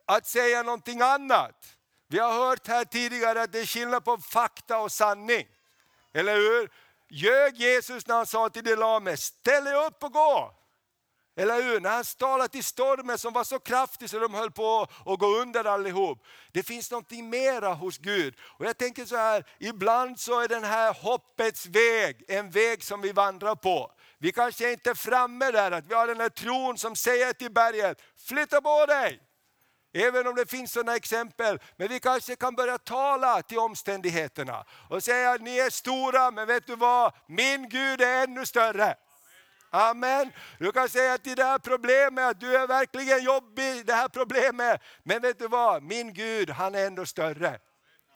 [0.05, 1.77] Att säga någonting annat.
[2.07, 5.47] Vi har hört här tidigare att det är skillnad på fakta och sanning.
[6.13, 6.71] Eller hur?
[7.09, 10.55] Ljög Jesus när han sa till de lame, ställ dig upp och gå.
[11.37, 11.79] Eller hur?
[11.79, 15.27] När han talade till stormen som var så kraftig så de höll på att gå
[15.27, 16.25] under allihop.
[16.51, 18.35] Det finns någonting mera hos Gud.
[18.41, 23.01] Och jag tänker så här, ibland så är den här hoppets väg en väg som
[23.01, 23.91] vi vandrar på.
[24.19, 27.51] Vi kanske inte är framme där, att vi har den här tron som säger till
[27.51, 29.21] berget, flytta på dig!
[29.93, 31.59] Även om det finns sådana exempel.
[31.77, 36.67] Men vi kanske kan börja tala till omständigheterna och säga ni är stora, men vet
[36.67, 37.13] du vad?
[37.27, 38.95] Min Gud är ännu större.
[39.69, 40.31] Amen.
[40.59, 44.81] Du kan säga till det här problemet, du är verkligen jobbig, det här problemet.
[45.03, 47.59] Men vet du vad, min Gud han är ändå större.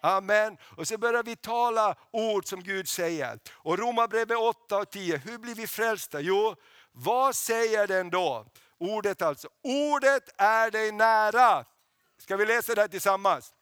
[0.01, 0.57] Amen.
[0.77, 3.39] Och så börjar vi tala ord som Gud säger.
[3.53, 6.19] Och Romarbrevet 8 och 10, hur blir vi frälsta?
[6.19, 6.55] Jo,
[6.91, 8.45] vad säger den då?
[8.77, 9.47] Ordet alltså.
[9.63, 11.65] Ordet är dig nära.
[12.17, 13.53] Ska vi läsa det här tillsammans?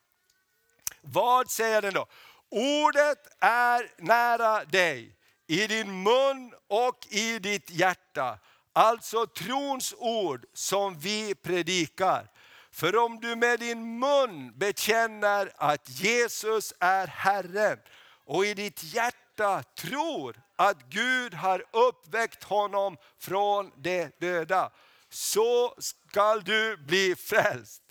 [1.02, 2.08] Vad säger den då?
[2.52, 5.19] Ordet är nära dig
[5.50, 8.40] i din mun och i ditt hjärta.
[8.74, 12.32] Alltså trons ord som vi predikar.
[12.72, 17.80] För om du med din mun bekänner att Jesus är Herren
[18.26, 24.72] och i ditt hjärta tror att Gud har uppväckt honom från de döda,
[25.10, 27.82] så skall du bli frälst.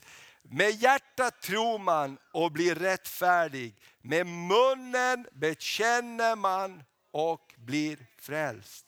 [0.42, 3.76] Med hjärtat tror man och blir rättfärdig.
[4.02, 8.86] Med munnen bekänner man och blir frälst.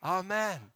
[0.00, 0.72] Amen.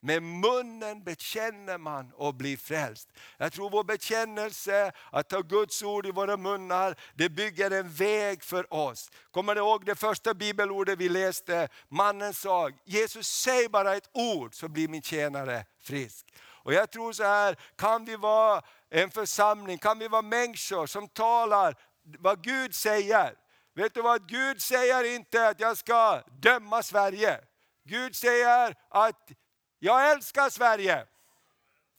[0.00, 3.08] Med munnen bekänner man och blir frälst.
[3.36, 8.44] Jag tror vår bekännelse, att ta Guds ord i våra munnar, det bygger en väg
[8.44, 9.10] för oss.
[9.30, 11.68] Kommer ni ihåg det första bibelordet vi läste?
[11.88, 16.26] Mannen sa, Jesus säg bara ett ord så blir min tjänare frisk.
[16.40, 21.08] Och jag tror så här, kan vi vara en församling, kan vi vara människor som
[21.08, 21.74] talar
[22.18, 23.34] vad Gud säger.
[23.78, 27.40] Vet du vad, Gud säger inte att jag ska döma Sverige.
[27.84, 29.30] Gud säger att
[29.78, 31.06] jag älskar Sverige.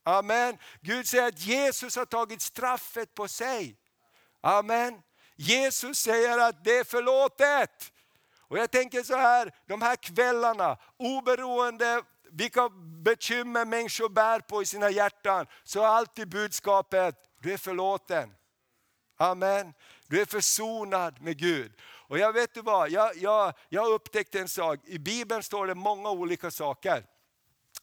[0.04, 0.58] Amen.
[0.82, 3.76] Gud säger att Jesus har tagit straffet på sig.
[4.42, 5.02] Amen.
[5.36, 7.92] Jesus säger att det är förlåtet.
[8.48, 12.70] Och jag tänker så här, de här kvällarna, oberoende vilka
[13.04, 18.36] bekymmer människor bär på i sina hjärtan, så är alltid budskapet, du är förlåten.
[19.18, 19.74] Amen.
[20.10, 21.72] Du är försonad med Gud.
[21.82, 24.80] Och jag vet du vad, jag, jag, jag upptäckte en sak.
[24.86, 27.06] I Bibeln står det många olika saker.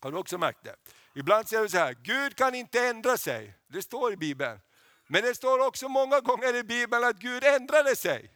[0.01, 0.77] Har du också märkt det?
[1.15, 3.55] Ibland säger du så här, Gud kan inte ändra sig.
[3.69, 4.61] Det står i Bibeln.
[5.07, 8.31] Men det står också många gånger i Bibeln att Gud ändrade sig.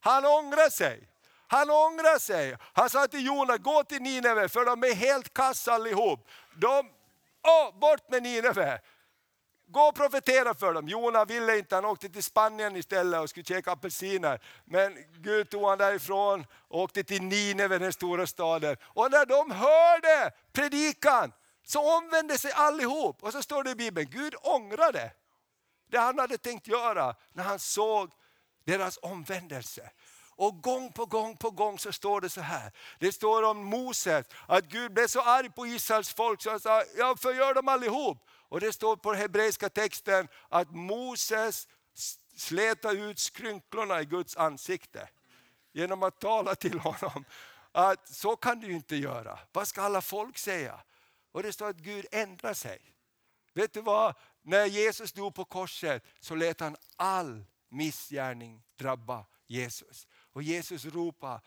[0.00, 1.08] Han ångrar sig.
[1.46, 2.56] Han ångrar sig.
[2.72, 6.28] Han sa till Jona, gå till Nineve för de är helt kassa allihop.
[6.56, 6.90] De,
[7.42, 8.80] oh, bort med Nineve.
[9.70, 10.88] Gå och profetera för dem.
[10.88, 14.40] Jona ville inte, han åkte till Spanien istället och skulle käka apelsiner.
[14.64, 18.76] Men Gud tog honom därifrån och åkte till Nineve, den stora staden.
[18.82, 21.32] Och när de hörde predikan
[21.64, 23.22] så omvände sig allihop.
[23.22, 25.10] Och så står det i Bibeln, Gud ångrade
[25.90, 28.10] det han hade tänkt göra när han såg
[28.64, 29.90] deras omvändelse.
[30.36, 32.72] Och gång på gång på gång så står det så här.
[32.98, 36.82] Det står om Moses, att Gud blev så arg på Israels folk så han sa,
[36.96, 38.18] jag förgör dem allihop.
[38.48, 41.68] Och det står på den hebreiska texten att Moses
[42.36, 45.08] släta ut skrynklorna i Guds ansikte
[45.72, 47.24] genom att tala till honom.
[47.72, 49.38] Att så kan du inte göra.
[49.52, 50.80] Vad ska alla folk säga?
[51.32, 52.94] Och det står att Gud ändrar sig.
[53.54, 54.14] Vet du vad?
[54.42, 60.06] När Jesus dog på korset så lät han all missgärning drabba Jesus.
[60.32, 61.40] Och Jesus ropade,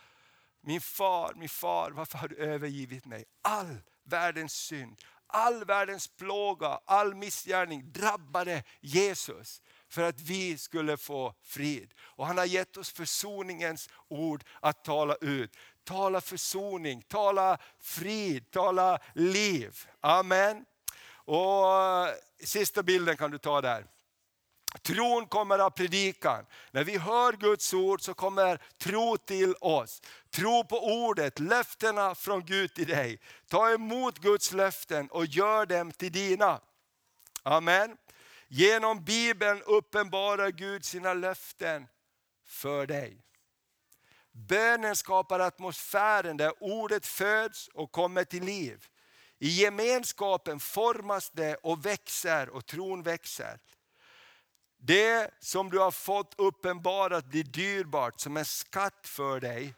[0.62, 3.26] min far, min far, varför har du övergivit mig?
[3.42, 4.98] All världens synd,
[5.32, 11.94] all världens plåga, all missgärning drabbade Jesus för att vi skulle få frid.
[12.00, 15.56] Och han har gett oss försoningens ord att tala ut.
[15.84, 19.88] Tala försoning, tala frid, tala liv.
[20.00, 20.66] Amen.
[21.14, 22.14] Och eh,
[22.44, 23.86] Sista bilden kan du ta där.
[24.82, 26.46] Tron kommer av predikan.
[26.72, 30.02] När vi hör Guds ord så kommer tro till oss.
[30.30, 33.22] Tro på ordet, löftena från Gud till dig.
[33.48, 36.62] Ta emot Guds löften och gör dem till dina.
[37.44, 37.98] Amen.
[38.48, 41.88] Genom Bibeln uppenbarar Gud sina löften
[42.46, 43.26] för dig.
[44.32, 48.86] Bönen skapar atmosfären där ordet föds och kommer till liv.
[49.40, 53.60] I gemenskapen formas det och växer och tron växer.
[54.84, 59.74] Det som du har fått uppenbarat blir dyrbart som en skatt för dig.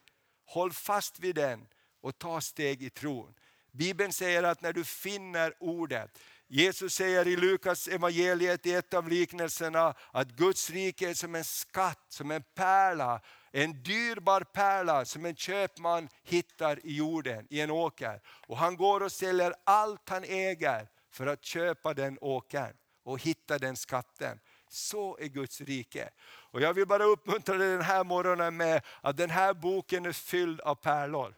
[0.46, 1.68] Håll fast vid den
[2.02, 3.34] och ta steg i tron.
[3.72, 9.10] Bibeln säger att när du finner ordet, Jesus säger i Lukas evangeliet i ett av
[9.10, 15.26] liknelserna att Guds rike är som en skatt, som en pärla, en dyrbar pärla som
[15.26, 18.22] en köpman hittar i jorden, i en åker.
[18.48, 23.58] Och han går och säljer allt han äger för att köpa den åkern och hitta
[23.58, 24.40] den skatten.
[24.74, 26.10] Så är Guds rike.
[26.26, 30.12] Och jag vill bara uppmuntra dig den här morgonen med att den här boken är
[30.12, 31.36] fylld av pärlor.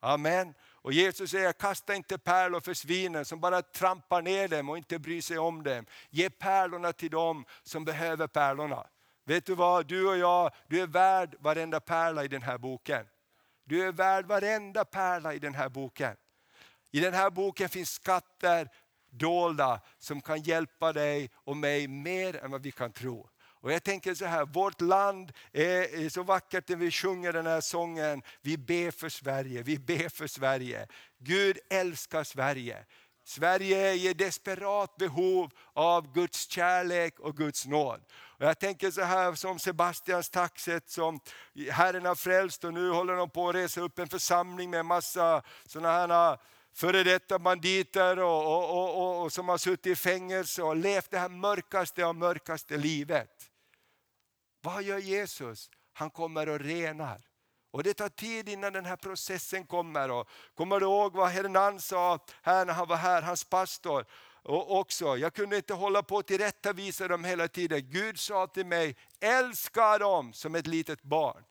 [0.00, 0.54] Amen.
[0.60, 4.98] Och Jesus säger, kasta inte pärlor för svinen som bara trampar ner dem och inte
[4.98, 5.86] bryr sig om dem.
[6.10, 8.86] Ge pärlorna till dem som behöver pärlorna.
[9.24, 13.06] Vet du vad, du och jag, du är värd varenda pärla i den här boken.
[13.64, 16.16] Du är värd varenda pärla i den här boken.
[16.90, 18.68] I den här boken finns skatter
[19.12, 23.28] dolda som kan hjälpa dig och mig mer än vad vi kan tro.
[23.62, 27.60] Och jag tänker så här, vårt land är, så vackert när vi sjunger den här
[27.60, 28.22] sången.
[28.40, 30.86] Vi ber för Sverige, vi ber för Sverige.
[31.18, 32.84] Gud älskar Sverige.
[33.24, 38.00] Sverige är i desperat behov av Guds kärlek och Guds nåd.
[38.12, 41.20] Och jag tänker så här som Sebastians taxet som
[41.70, 44.86] Herren har frälst och nu håller de på att resa upp en församling med en
[44.86, 46.38] massa sådana här
[46.74, 51.18] före detta banditer och, och, och, och, som har suttit i fängelse och levt det
[51.18, 53.50] här mörkaste av mörkaste livet.
[54.62, 55.70] Vad gör Jesus?
[55.92, 57.20] Han kommer och renar.
[57.70, 60.10] Och det tar tid innan den här processen kommer.
[60.10, 64.06] Och kommer du ihåg vad Hernan sa här när han var här, hans pastor?
[64.44, 67.90] Och också, jag kunde inte hålla på att tillrättavisa dem hela tiden.
[67.90, 71.44] Gud sa till mig, älska dem som ett litet barn.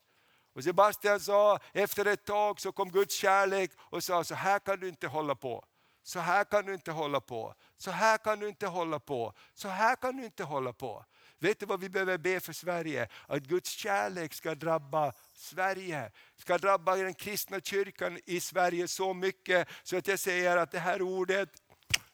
[0.54, 4.80] Och Sebastian sa, efter ett tag så kom Guds kärlek och sa, så här kan
[4.80, 5.66] du inte hålla på.
[6.04, 7.54] Så här kan du inte hålla på.
[7.78, 9.34] Så här kan du inte hålla på.
[9.54, 11.06] Så här kan du inte hålla på.
[11.40, 13.08] Vet du vad vi behöver be för Sverige?
[13.28, 16.12] Att Guds kärlek ska drabba Sverige.
[16.38, 20.80] Ska drabba den kristna kyrkan i Sverige så mycket så att jag säger att det
[20.80, 21.50] här ordet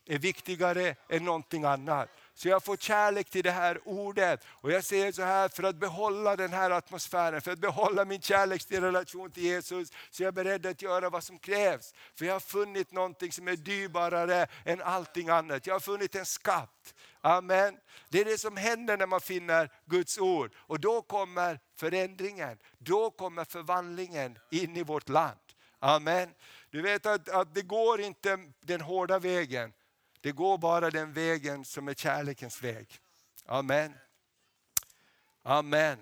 [0.05, 2.09] är viktigare än någonting annat.
[2.37, 4.45] Så jag får kärlek till det här ordet.
[4.47, 8.21] Och jag säger så här, för att behålla den här atmosfären, för att behålla min
[8.21, 11.93] kärlek till Jesus, så jag är beredd att göra vad som krävs.
[12.15, 15.67] För jag har funnit någonting som är dyrbarare än allting annat.
[15.67, 16.93] Jag har funnit en skatt.
[17.21, 17.77] Amen.
[18.09, 20.51] Det är det som händer när man finner Guds ord.
[20.57, 25.39] Och då kommer förändringen, då kommer förvandlingen in i vårt land.
[25.79, 26.29] Amen.
[26.69, 29.73] Du vet att, att det går inte den hårda vägen.
[30.27, 32.99] Det går bara den vägen som är kärlekens väg.
[33.45, 33.93] Amen.
[35.43, 35.99] Amen.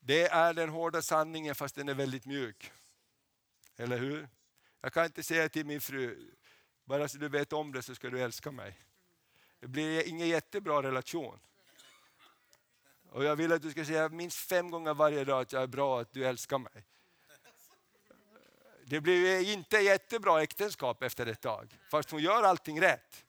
[0.00, 2.72] Det är den hårda sanningen fast den är väldigt mjuk.
[3.76, 4.28] Eller hur?
[4.80, 6.30] Jag kan inte säga till min fru,
[6.84, 8.80] bara så du vet om det så ska du älska mig.
[9.60, 11.38] Det blir ingen jättebra relation.
[13.10, 15.66] Och jag vill att du ska säga minst fem gånger varje dag att jag är
[15.66, 16.84] bra, att du älskar mig.
[18.86, 23.24] Det blir inte jättebra äktenskap efter ett tag, fast hon gör allting rätt.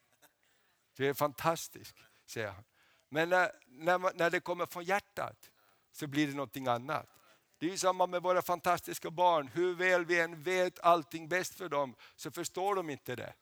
[0.98, 1.96] Det är fantastiskt,
[2.26, 2.64] säger han.
[3.10, 5.52] Men eh, när, när, när det kommer från hjärtat
[5.92, 7.10] så blir det någonting annat.
[7.58, 9.48] Det är samma med våra fantastiska barn.
[9.48, 13.34] Hur väl vi än vet allting bäst för dem så förstår de inte det.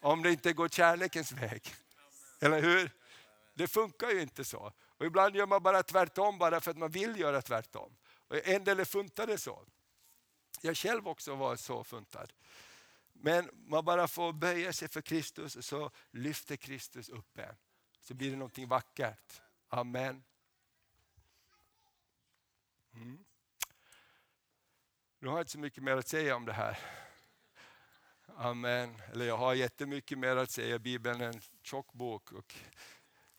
[0.00, 1.74] Om det inte går kärlekens väg.
[2.40, 2.90] Eller hur?
[3.54, 4.72] Det funkar ju inte så.
[4.98, 7.96] Och ibland gör man bara tvärtom bara för att man vill göra tvärtom.
[8.32, 9.66] En del är funtade så.
[10.60, 12.32] Jag själv också var så funtad.
[13.12, 17.56] Men man bara får böja sig för Kristus så lyfter Kristus upp en.
[18.00, 19.40] så blir det någonting vackert.
[19.68, 20.24] Amen.
[22.94, 23.24] Mm.
[25.18, 26.78] Nu har jag inte så mycket mer att säga om det här.
[28.26, 29.02] Amen.
[29.12, 32.32] Eller jag har jättemycket mer att säga, Bibeln är en tjock bok.
[32.32, 32.54] Och,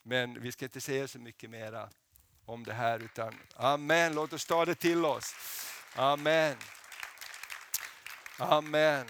[0.01, 1.89] men vi ska inte säga så mycket mera
[2.45, 5.35] om det här utan Amen, låt oss ta det till oss.
[5.95, 6.57] Amen.
[8.39, 9.05] Amen.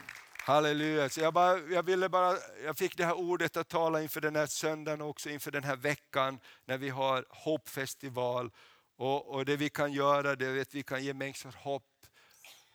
[0.45, 1.09] Halleluja.
[1.09, 4.35] Så jag, bara, jag, ville bara, jag fick det här ordet att tala inför den
[4.35, 8.51] här söndagen också, inför den här veckan när vi har hoppfestival.
[8.95, 11.83] Och, och det vi kan göra det är att vi kan ge människor hopp.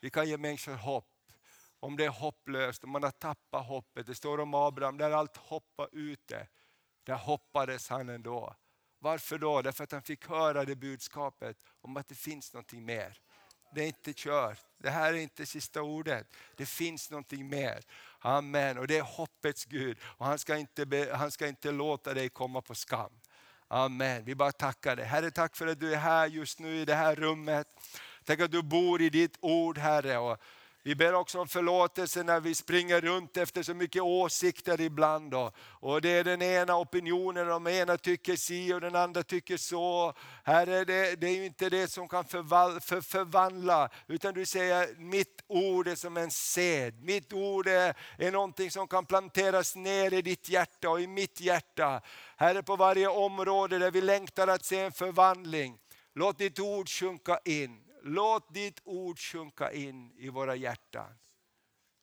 [0.01, 1.05] Vi kan ge människor hopp.
[1.81, 4.07] Om det är hopplöst, om man har tappat hoppet.
[4.07, 6.47] Det står om Abraham, där allt hoppade ute,
[7.05, 8.55] där hoppades han ändå.
[8.99, 9.63] Varför då?
[9.63, 13.19] Därför att han fick höra det budskapet om att det finns någonting mer.
[13.75, 14.59] Det är inte kört.
[14.79, 16.27] Det här är inte sista ordet.
[16.57, 17.83] Det finns någonting mer.
[18.19, 18.79] Amen.
[18.79, 19.99] Och det är hoppets Gud.
[20.03, 23.13] Och han, ska inte, han ska inte låta dig komma på skam.
[23.69, 24.25] Amen.
[24.25, 25.05] Vi bara tackar dig.
[25.05, 27.69] Herre, tack för att du är här just nu i det här rummet.
[28.25, 30.19] Tack att du bor i ditt ord Herre.
[30.19, 30.39] Och
[30.89, 35.31] vi ber också om förlåtelse när vi springer runt efter så mycket åsikter ibland.
[35.31, 35.53] Då.
[35.61, 40.15] Och det är den ena opinionen, de ena tycker si och den andra tycker så.
[40.45, 44.95] Herre, det, det är ju inte det som kan förval, för, förvandla, utan du säger
[44.99, 47.03] mitt ord är som en sed.
[47.03, 51.41] Mitt ord är, är någonting som kan planteras ner i ditt hjärta och i mitt
[51.41, 52.01] hjärta.
[52.37, 55.79] Herre, på varje område där vi längtar att se en förvandling.
[56.15, 57.88] Låt ditt ord sjunka in.
[58.03, 61.19] Låt ditt ord sjunka in i våra hjärtan.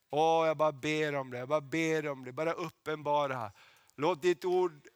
[0.09, 3.51] Åh, jag bara ber om det, jag bara ber om det, bara uppenbara.
[3.95, 4.87] Låt ditt ord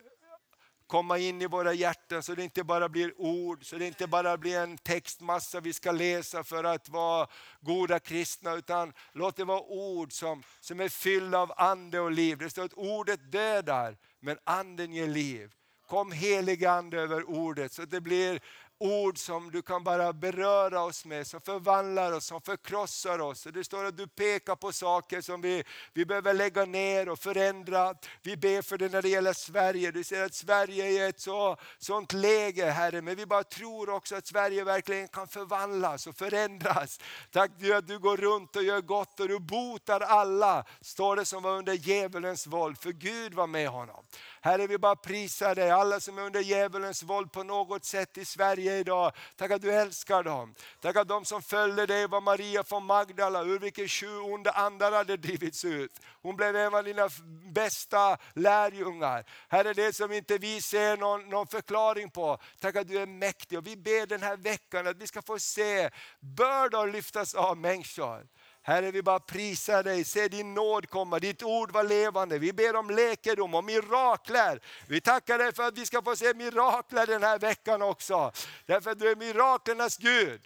[0.89, 4.37] komma in i våra hjärtan så det inte bara blir ord, så det inte bara
[4.37, 7.27] blir en textmassa vi ska läsa för att vara
[7.61, 12.37] goda kristna, utan låt det vara ord som, som är fyllda av ande och liv.
[12.37, 15.53] Det står att ordet dödar, men anden ger liv.
[15.87, 18.41] Kom helig ande över ordet så att det blir
[18.79, 23.47] ord som du kan bara beröra oss med, som förvandlar oss, som förkrossar oss.
[23.53, 25.63] det står att du pekar på saker som vi,
[25.93, 27.95] vi behöver lägga ner och förändra.
[28.21, 29.91] Vi ber för det när det gäller Sverige.
[29.91, 33.89] Du säger att Sverige är i ett så, sånt läge Herre, men vi bara tror
[33.89, 36.99] också att Sverige verkligen kan förvandlas och förändras.
[37.31, 41.25] Tack Gud att du går runt och gör gott och du botar alla, står det
[41.25, 44.05] som var under djävulens våld, för Gud var med honom.
[44.41, 48.25] Herre vi bara prisar dig, alla som är under djävulens våld på något sätt i
[48.25, 49.11] Sverige idag.
[49.35, 50.55] Tack att du älskar dem.
[50.81, 54.91] Tack att de som följde dig var Maria från Magdala, ur vilken sju onda andar
[54.91, 55.99] hade drivits ut.
[56.21, 57.09] Hon blev en av dina
[57.53, 59.25] bästa lärjungar.
[59.47, 62.37] Herre det som inte vi ser någon, någon förklaring på.
[62.59, 65.39] Tack att du är mäktig och vi ber den här veckan att vi ska få
[65.39, 68.27] se bördor lyftas av människor.
[68.69, 72.39] Herre, vi bara prisar dig, se din nåd komma, ditt ord var levande.
[72.39, 74.61] Vi ber om läkedom och mirakler.
[74.87, 78.31] Vi tackar dig för att vi ska få se mirakler den här veckan också.
[78.65, 80.41] Därför att du är miraklernas Gud.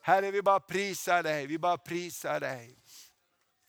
[0.00, 2.76] Herre, vi bara prisar dig, vi bara prisar dig.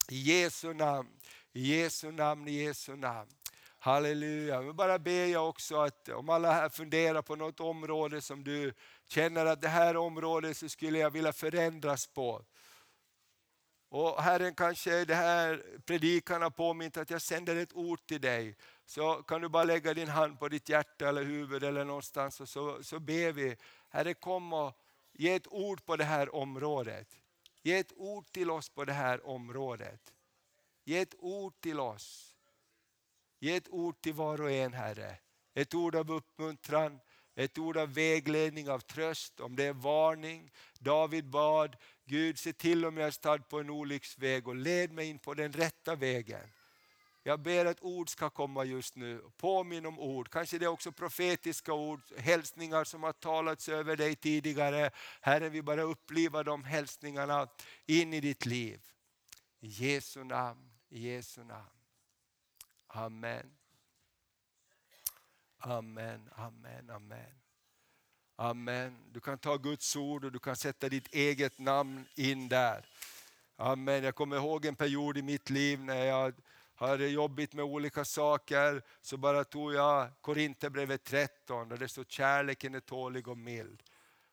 [0.10, 1.10] I Jesu namn,
[1.54, 3.30] i Jesu namn, i Jesu namn.
[3.80, 4.62] Halleluja.
[4.62, 8.74] Men bara ber jag också att om alla här funderar på något område som du
[9.08, 12.46] känner att det här området så skulle jag vilja förändras på.
[13.96, 18.56] Och Herren kanske det här predikan har påmint att jag sänder ett ord till dig.
[18.86, 22.50] Så kan du bara lägga din hand på ditt hjärta eller huvud eller någonstans och
[22.50, 23.58] så, så ber vi.
[23.90, 24.78] Herre kom och
[25.14, 27.08] ge ett ord på det här området.
[27.62, 30.14] Ge ett ord till oss på det här området.
[30.84, 32.36] Ge ett ord till oss.
[33.40, 35.18] Ge ett ord till var och en Herre.
[35.54, 37.00] Ett ord av uppmuntran,
[37.36, 40.52] ett ord av vägledning, av tröst, om det är varning.
[40.80, 41.76] David bad,
[42.06, 45.34] Gud se till om jag är stad på en olycksväg och led mig in på
[45.34, 46.48] den rätta vägen.
[47.24, 49.22] Jag ber att ord ska komma just nu.
[49.38, 50.30] Påminn om ord.
[50.30, 54.92] Kanske det är också profetiska ord, hälsningar som har talats över dig tidigare.
[55.22, 57.48] Herre, vi bara uppliva de hälsningarna
[57.86, 58.82] in i ditt liv.
[59.60, 61.70] I Jesu namn, i Jesu namn.
[62.88, 63.65] Amen.
[65.68, 67.42] Amen, amen, amen.
[68.36, 68.96] Amen.
[69.12, 72.86] Du kan ta Guds ord och du kan sätta ditt eget namn in där.
[73.56, 74.04] Amen.
[74.04, 76.34] Jag kommer ihåg en period i mitt liv när jag
[76.76, 82.76] hade jobbigt med olika saker, så bara tog jag Korinthierbrevet 13 där det står kärleken
[82.76, 83.84] är tålig och mild.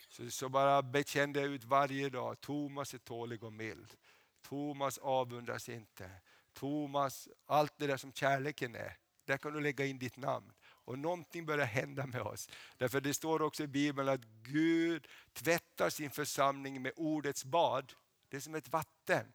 [0.09, 3.93] Så, så bara bekände jag ut varje dag, Thomas är tålig och mild.
[4.49, 6.11] Thomas avundas inte.
[6.53, 10.53] Thomas, allt det där som kärleken är, där kan du lägga in ditt namn.
[10.85, 12.49] Och någonting börjar hända med oss.
[12.76, 17.93] Därför det står också i Bibeln att Gud tvättar sin församling med ordets bad.
[18.28, 19.33] Det är som ett vatten.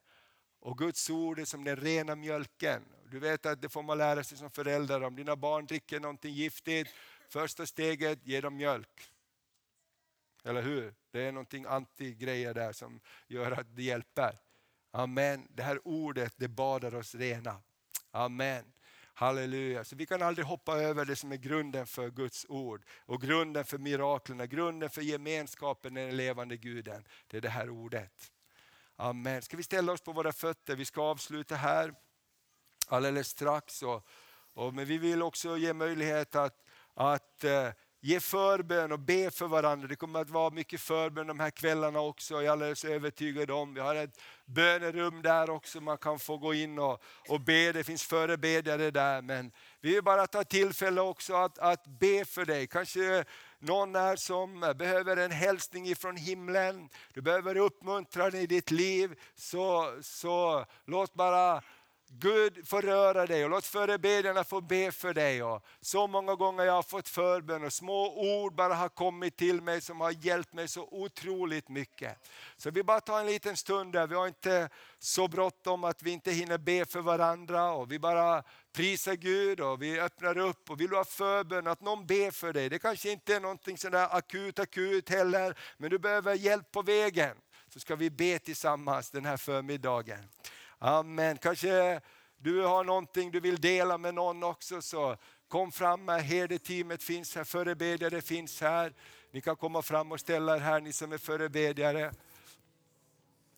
[0.59, 2.85] Och Guds ord är som den rena mjölken.
[3.11, 5.03] Du vet att det får man lära sig som förälder.
[5.03, 6.93] Om dina barn dricker någonting giftigt
[7.29, 9.11] Första steget, ge dem mjölk.
[10.43, 10.93] Eller hur?
[11.11, 14.39] Det är någonting anti-grejer där som gör att det hjälper.
[14.91, 15.47] Amen.
[15.49, 17.61] Det här ordet det badar oss rena.
[18.11, 18.65] Amen.
[19.17, 19.83] Halleluja.
[19.83, 23.65] Så vi kan aldrig hoppa över det som är grunden för Guds ord och grunden
[23.65, 27.05] för miraklerna, grunden för gemenskapen med den levande guden.
[27.27, 28.31] Det är det här ordet.
[28.95, 29.41] Amen.
[29.41, 30.75] Ska vi ställa oss på våra fötter?
[30.75, 31.93] Vi ska avsluta här
[32.87, 33.83] alldeles strax.
[33.83, 34.07] Och,
[34.53, 36.63] och, men vi vill också ge möjlighet att,
[36.93, 37.69] att eh,
[37.99, 39.87] ge förbön och be för varandra.
[39.87, 43.73] Det kommer att vara mycket förbön de här kvällarna också, jag är alldeles övertygad om.
[43.73, 47.71] Vi har ett bönerum där också, man kan få gå in och, och be.
[47.71, 49.21] Det finns förebedjare där.
[49.21, 52.67] Men vi vill bara ta tillfälle också att, att be för dig.
[52.67, 53.25] Kanske
[53.59, 56.89] någon är som behöver en hälsning ifrån himlen.
[57.13, 59.19] Du behöver uppmuntran i ditt liv.
[59.35, 61.61] Så, så låt bara
[62.09, 65.43] Gud får röra dig och låt förebedjarna få be för dig.
[65.43, 69.61] Och så många gånger jag har fått förbön och små ord bara har kommit till
[69.61, 72.17] mig som har hjälpt mig så otroligt mycket.
[72.57, 76.11] Så vi bara tar en liten stund där, vi har inte så bråttom att vi
[76.11, 77.71] inte hinner be för varandra.
[77.71, 78.43] och Vi bara
[78.73, 82.53] prisar Gud och vi öppnar upp och vill du ha förbön, att någon ber för
[82.53, 82.69] dig.
[82.69, 87.37] Det kanske inte är någonting sådär akut, akut heller, men du behöver hjälp på vägen.
[87.73, 90.29] Så ska vi be tillsammans den här förmiddagen.
[90.79, 91.37] Amen.
[91.37, 92.01] Kanske
[92.37, 95.17] du har någonting du vill dela med någon också, så
[95.47, 96.19] kom fram här.
[96.19, 98.93] Herdeteamet finns här, förebedjare finns här.
[99.31, 102.11] Ni kan komma fram och ställa er här, ni som är förebedjare.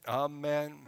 [0.05, 0.87] Amen.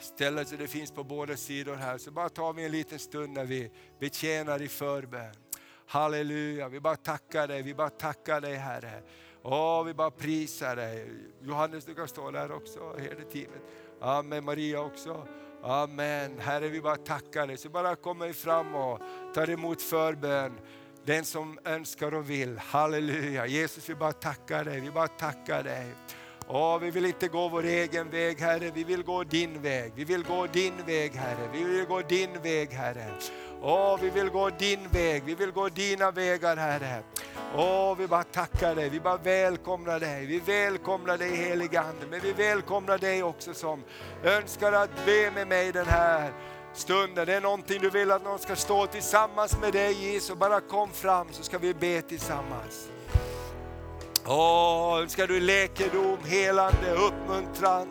[0.00, 1.98] Ställ er så det finns på båda sidor här.
[1.98, 5.34] Så bara tar vi en liten stund när vi betjänar i förbön.
[5.86, 9.02] Halleluja, vi bara tackar dig, vi bara tackar dig Herre.
[9.42, 11.10] Åh, vi bara prisar dig.
[11.40, 13.62] Johannes, du kan stå där också, herdeteamet.
[14.00, 15.28] Amen, Maria också.
[15.62, 16.38] Amen.
[16.38, 17.56] Herre, vi bara tackar dig.
[17.56, 19.00] Så bara kommer fram och
[19.34, 20.52] tar emot förbön.
[21.04, 22.58] Den som önskar och vill.
[22.58, 23.46] Halleluja.
[23.46, 24.80] Jesus, vi bara tackar dig.
[24.80, 25.86] Vi bara tackar dig.
[26.48, 29.92] Åh, vi vill inte gå vår egen väg Herre, vi vill gå din väg.
[29.96, 33.06] Vi vill gå din väg Herre, vi vill gå din väg Herre.
[33.62, 37.02] Åh, vi vill gå din väg, vi vill gå dina vägar Herre.
[37.56, 40.26] Åh, vi bara tackar dig, vi bara välkomnar dig.
[40.26, 43.82] Vi välkomnar dig helige Ande, men vi välkomnar dig också som
[44.24, 46.32] önskar att be med mig den här
[46.74, 47.26] stunden.
[47.26, 50.60] Det är någonting du vill att någon ska stå tillsammans med dig i, så bara
[50.60, 52.88] kom fram så ska vi be tillsammans.
[54.26, 57.88] Åh, önskar du läkedom, helande, uppmuntran.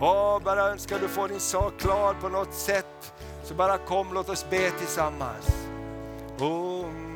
[0.00, 3.12] Åh, bara önskar du få din sak klar på något sätt.
[3.44, 5.46] Så bara kom, låt oss be tillsammans.
[6.40, 7.07] Åh.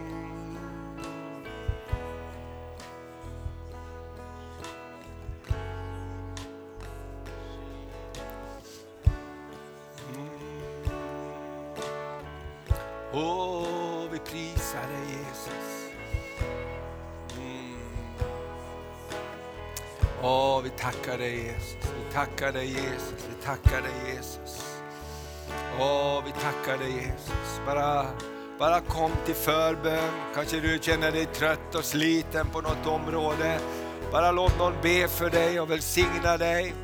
[13.15, 15.91] Åh, vi prisar dig Jesus.
[17.37, 17.77] Mm.
[20.23, 24.65] Åh, vi tackar dig Jesus, vi tackar dig Jesus, vi tackar dig Jesus.
[25.81, 27.61] Åh, vi tackar dig Jesus.
[27.67, 28.07] Bara,
[28.59, 30.11] bara kom till förbön.
[30.35, 33.61] Kanske du känner dig trött och sliten på något område.
[34.13, 36.75] Bara låt någon be för dig och välsigna dig.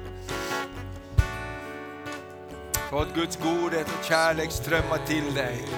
[2.92, 5.68] Låt Guds godhet och kärlek strömma till dig.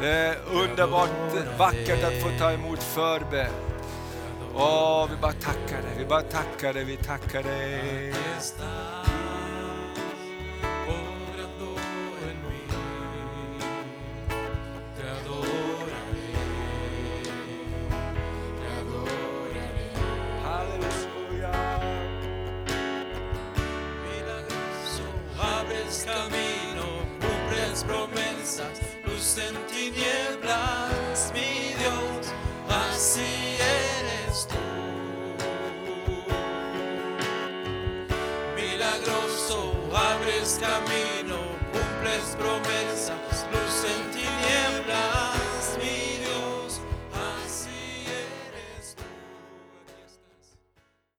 [0.00, 1.10] Det är underbart
[1.58, 3.52] vackert att få ta emot förbön.
[4.54, 8.14] Åh, vi bara tackar dig, vi bara tackar dig, vi tackar dig.